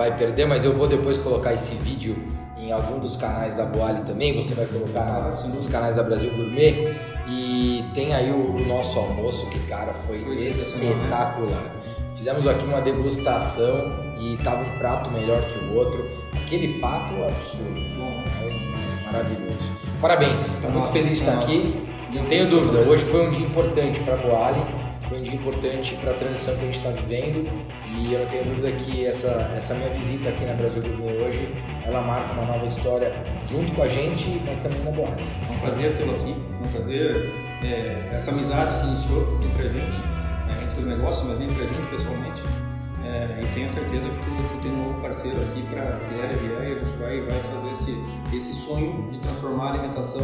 vai 0.00 0.16
perder, 0.16 0.46
mas 0.46 0.64
eu 0.64 0.72
vou 0.72 0.88
depois 0.88 1.18
colocar 1.18 1.52
esse 1.52 1.74
vídeo 1.74 2.16
em 2.56 2.72
algum 2.72 2.98
dos 2.98 3.16
canais 3.16 3.52
da 3.52 3.66
Boali 3.66 4.00
também. 4.00 4.34
Você 4.34 4.54
vai 4.54 4.64
colocar 4.64 5.38
nos 5.46 5.68
canais 5.68 5.94
da 5.94 6.02
Brasil 6.02 6.30
Gourmet. 6.30 6.96
E 7.28 7.84
tem 7.92 8.14
aí 8.14 8.30
o, 8.30 8.56
o 8.56 8.66
nosso 8.66 8.98
almoço, 8.98 9.46
que, 9.50 9.58
cara, 9.66 9.92
foi, 9.92 10.20
foi 10.20 10.36
né? 10.36 10.42
espetacular. 10.48 11.76
Fizemos 12.14 12.46
aqui 12.46 12.64
uma 12.64 12.80
degustação 12.80 13.90
e 14.18 14.38
tava 14.38 14.62
um 14.62 14.78
prato 14.78 15.10
melhor 15.10 15.42
que 15.42 15.64
o 15.66 15.74
outro. 15.74 16.08
Aquele 16.34 16.80
pato 16.80 17.12
é 17.14 17.28
absurdo, 17.28 17.78
é 18.42 19.04
maravilhoso. 19.04 19.70
Parabéns, 20.00 20.46
estou 20.46 20.70
muito 20.70 20.90
feliz 20.90 21.18
de 21.18 21.18
estar 21.18 21.34
aqui. 21.34 21.74
Não 22.14 22.24
tenho 22.24 22.48
dúvida, 22.48 22.78
hoje 22.80 23.04
foi 23.04 23.28
um 23.28 23.30
dia 23.30 23.46
importante 23.46 24.00
para 24.00 24.14
a 24.14 24.16
Boali, 24.16 24.60
foi 25.08 25.18
um 25.18 25.22
dia 25.22 25.34
importante 25.34 25.94
para 25.96 26.10
a 26.10 26.14
transição 26.14 26.56
que 26.56 26.62
a 26.62 26.64
gente 26.64 26.78
está 26.78 26.90
vivendo 26.90 27.48
e 28.00 28.14
eu 28.14 28.20
não 28.20 28.26
tenho 28.26 28.44
dúvida 28.44 28.72
que 28.72 29.04
essa, 29.04 29.50
essa 29.54 29.74
minha 29.74 29.90
visita 29.90 30.30
aqui 30.30 30.44
na 30.44 30.54
Brasil 30.54 30.82
Gourmet 30.82 31.24
hoje, 31.24 31.52
ela 31.84 32.00
marca 32.00 32.32
uma 32.32 32.44
nova 32.44 32.64
história 32.64 33.12
junto 33.46 33.72
com 33.72 33.82
a 33.82 33.88
gente, 33.88 34.40
mas 34.44 34.58
também 34.58 34.80
na 34.80 34.90
Boali. 34.90 35.22
É 35.48 35.52
um 35.52 35.58
prazer 35.58 35.96
tê-lo 35.96 36.14
aqui, 36.14 36.34
é 36.34 36.66
um 36.66 36.72
prazer 36.72 37.30
é, 37.62 38.08
essa 38.14 38.30
amizade 38.30 38.76
que 38.78 38.86
iniciou 38.86 39.38
entre 39.42 39.66
a 39.66 39.68
gente 39.68 40.30
né, 40.50 40.64
entre 40.64 40.80
os 40.80 40.86
negócios, 40.86 41.26
mas 41.26 41.40
entre 41.40 41.62
a 41.62 41.66
gente 41.66 41.86
pessoalmente. 41.88 42.42
É, 43.10 43.42
e 43.42 43.46
tenho 43.54 43.68
certeza 43.68 44.08
que 44.08 44.14
tu, 44.14 44.48
tu 44.52 44.62
tem 44.62 44.70
um 44.70 44.84
novo 44.84 45.00
parceiro 45.00 45.36
aqui 45.40 45.62
para 45.62 45.82
vier 45.82 46.30
e 46.32 46.36
vier 46.36 46.68
e 46.68 46.72
a 46.72 46.80
gente 46.80 46.96
vai, 46.96 47.20
vai 47.22 47.40
fazer 47.52 47.70
esse, 47.70 47.96
esse 48.32 48.52
sonho 48.52 49.08
de 49.10 49.18
transformar 49.18 49.64
a 49.64 49.68
alimentação 49.70 50.22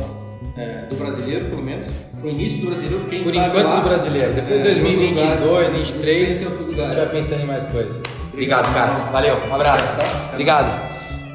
é, 0.57 0.87
do 0.87 0.95
brasileiro, 0.95 1.47
pelo 1.47 1.63
menos, 1.63 1.89
para 1.89 2.27
o 2.27 2.31
início 2.31 2.61
do 2.61 2.67
brasileiro, 2.69 3.05
quem 3.07 3.25
Por 3.25 3.35
sabe 3.35 3.49
enquanto 3.49 3.67
lá, 3.67 3.81
do 3.81 3.89
brasileiro, 3.89 4.33
depois 4.35 4.63
de 4.63 4.69
é, 4.69 4.75
2022, 4.75 5.73
2023, 5.73 6.43
a 6.43 6.87
gente 6.87 6.97
vai 6.97 7.09
pensando 7.09 7.43
em 7.43 7.47
mais 7.47 7.65
coisas. 7.65 8.01
Obrigado, 8.33 8.73
cara. 8.73 8.93
Valeu, 9.11 9.37
um 9.49 9.55
abraço. 9.55 9.97
Obrigado. 10.31 10.87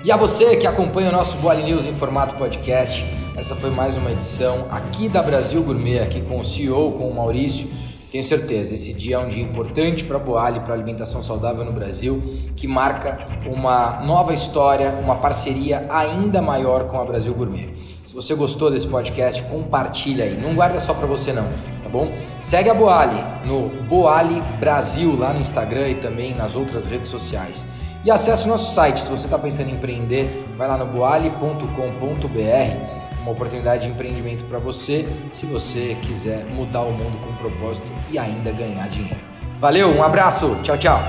E 0.05 0.11
a 0.11 0.15
você 0.15 0.55
que 0.55 0.65
acompanha 0.65 1.09
o 1.09 1.11
nosso 1.11 1.35
Boa 1.37 1.55
News 1.55 1.85
em 1.85 1.93
formato 1.93 2.35
podcast, 2.35 3.03
essa 3.35 3.55
foi 3.55 3.71
mais 3.71 3.97
uma 3.97 4.11
edição 4.11 4.67
aqui 4.71 5.09
da 5.09 5.21
Brasil 5.21 5.61
Gourmet, 5.61 5.99
aqui 5.99 6.21
com 6.21 6.39
o 6.39 6.45
CEO, 6.45 6.93
com 6.93 7.09
o 7.09 7.15
Maurício. 7.15 7.69
Tenho 8.11 8.25
certeza, 8.25 8.73
esse 8.73 8.93
dia 8.93 9.15
é 9.15 9.19
um 9.19 9.29
dia 9.29 9.41
importante 9.41 10.03
para 10.03 10.17
a 10.17 10.19
Boali, 10.19 10.59
para 10.59 10.73
a 10.73 10.75
alimentação 10.75 11.23
saudável 11.23 11.63
no 11.63 11.71
Brasil, 11.71 12.21
que 12.57 12.67
marca 12.67 13.25
uma 13.45 14.01
nova 14.01 14.33
história, 14.33 14.93
uma 15.01 15.15
parceria 15.15 15.87
ainda 15.89 16.41
maior 16.41 16.87
com 16.87 16.99
a 16.99 17.05
Brasil 17.05 17.33
Gourmet. 17.33 17.69
Se 18.03 18.13
você 18.13 18.35
gostou 18.35 18.69
desse 18.69 18.85
podcast, 18.85 19.41
compartilha 19.43 20.25
aí. 20.25 20.37
Não 20.37 20.53
guarda 20.53 20.77
só 20.77 20.93
para 20.93 21.07
você 21.07 21.31
não, 21.31 21.47
tá 21.81 21.87
bom? 21.87 22.11
Segue 22.41 22.69
a 22.69 22.73
Boali 22.73 23.23
no 23.45 23.69
Boali 23.85 24.41
Brasil 24.59 25.17
lá 25.17 25.31
no 25.31 25.39
Instagram 25.39 25.87
e 25.87 25.95
também 25.95 26.35
nas 26.35 26.53
outras 26.53 26.85
redes 26.85 27.09
sociais. 27.09 27.65
E 28.03 28.11
acesse 28.11 28.43
o 28.43 28.49
nosso 28.49 28.73
site, 28.73 28.99
se 28.99 29.09
você 29.09 29.25
está 29.25 29.39
pensando 29.39 29.69
em 29.69 29.75
empreender, 29.75 30.49
vai 30.57 30.67
lá 30.67 30.77
no 30.77 30.85
boali.com.br 30.85 33.00
uma 33.21 33.31
oportunidade 33.31 33.85
de 33.85 33.91
empreendimento 33.91 34.43
para 34.45 34.59
você, 34.59 35.07
se 35.31 35.45
você 35.45 35.97
quiser 36.01 36.45
mudar 36.45 36.81
o 36.81 36.91
mundo 36.91 37.17
com 37.19 37.33
propósito 37.35 37.91
e 38.09 38.17
ainda 38.17 38.51
ganhar 38.51 38.87
dinheiro. 38.89 39.19
Valeu, 39.59 39.89
um 39.89 40.03
abraço, 40.03 40.57
tchau, 40.63 40.77
tchau. 40.77 40.99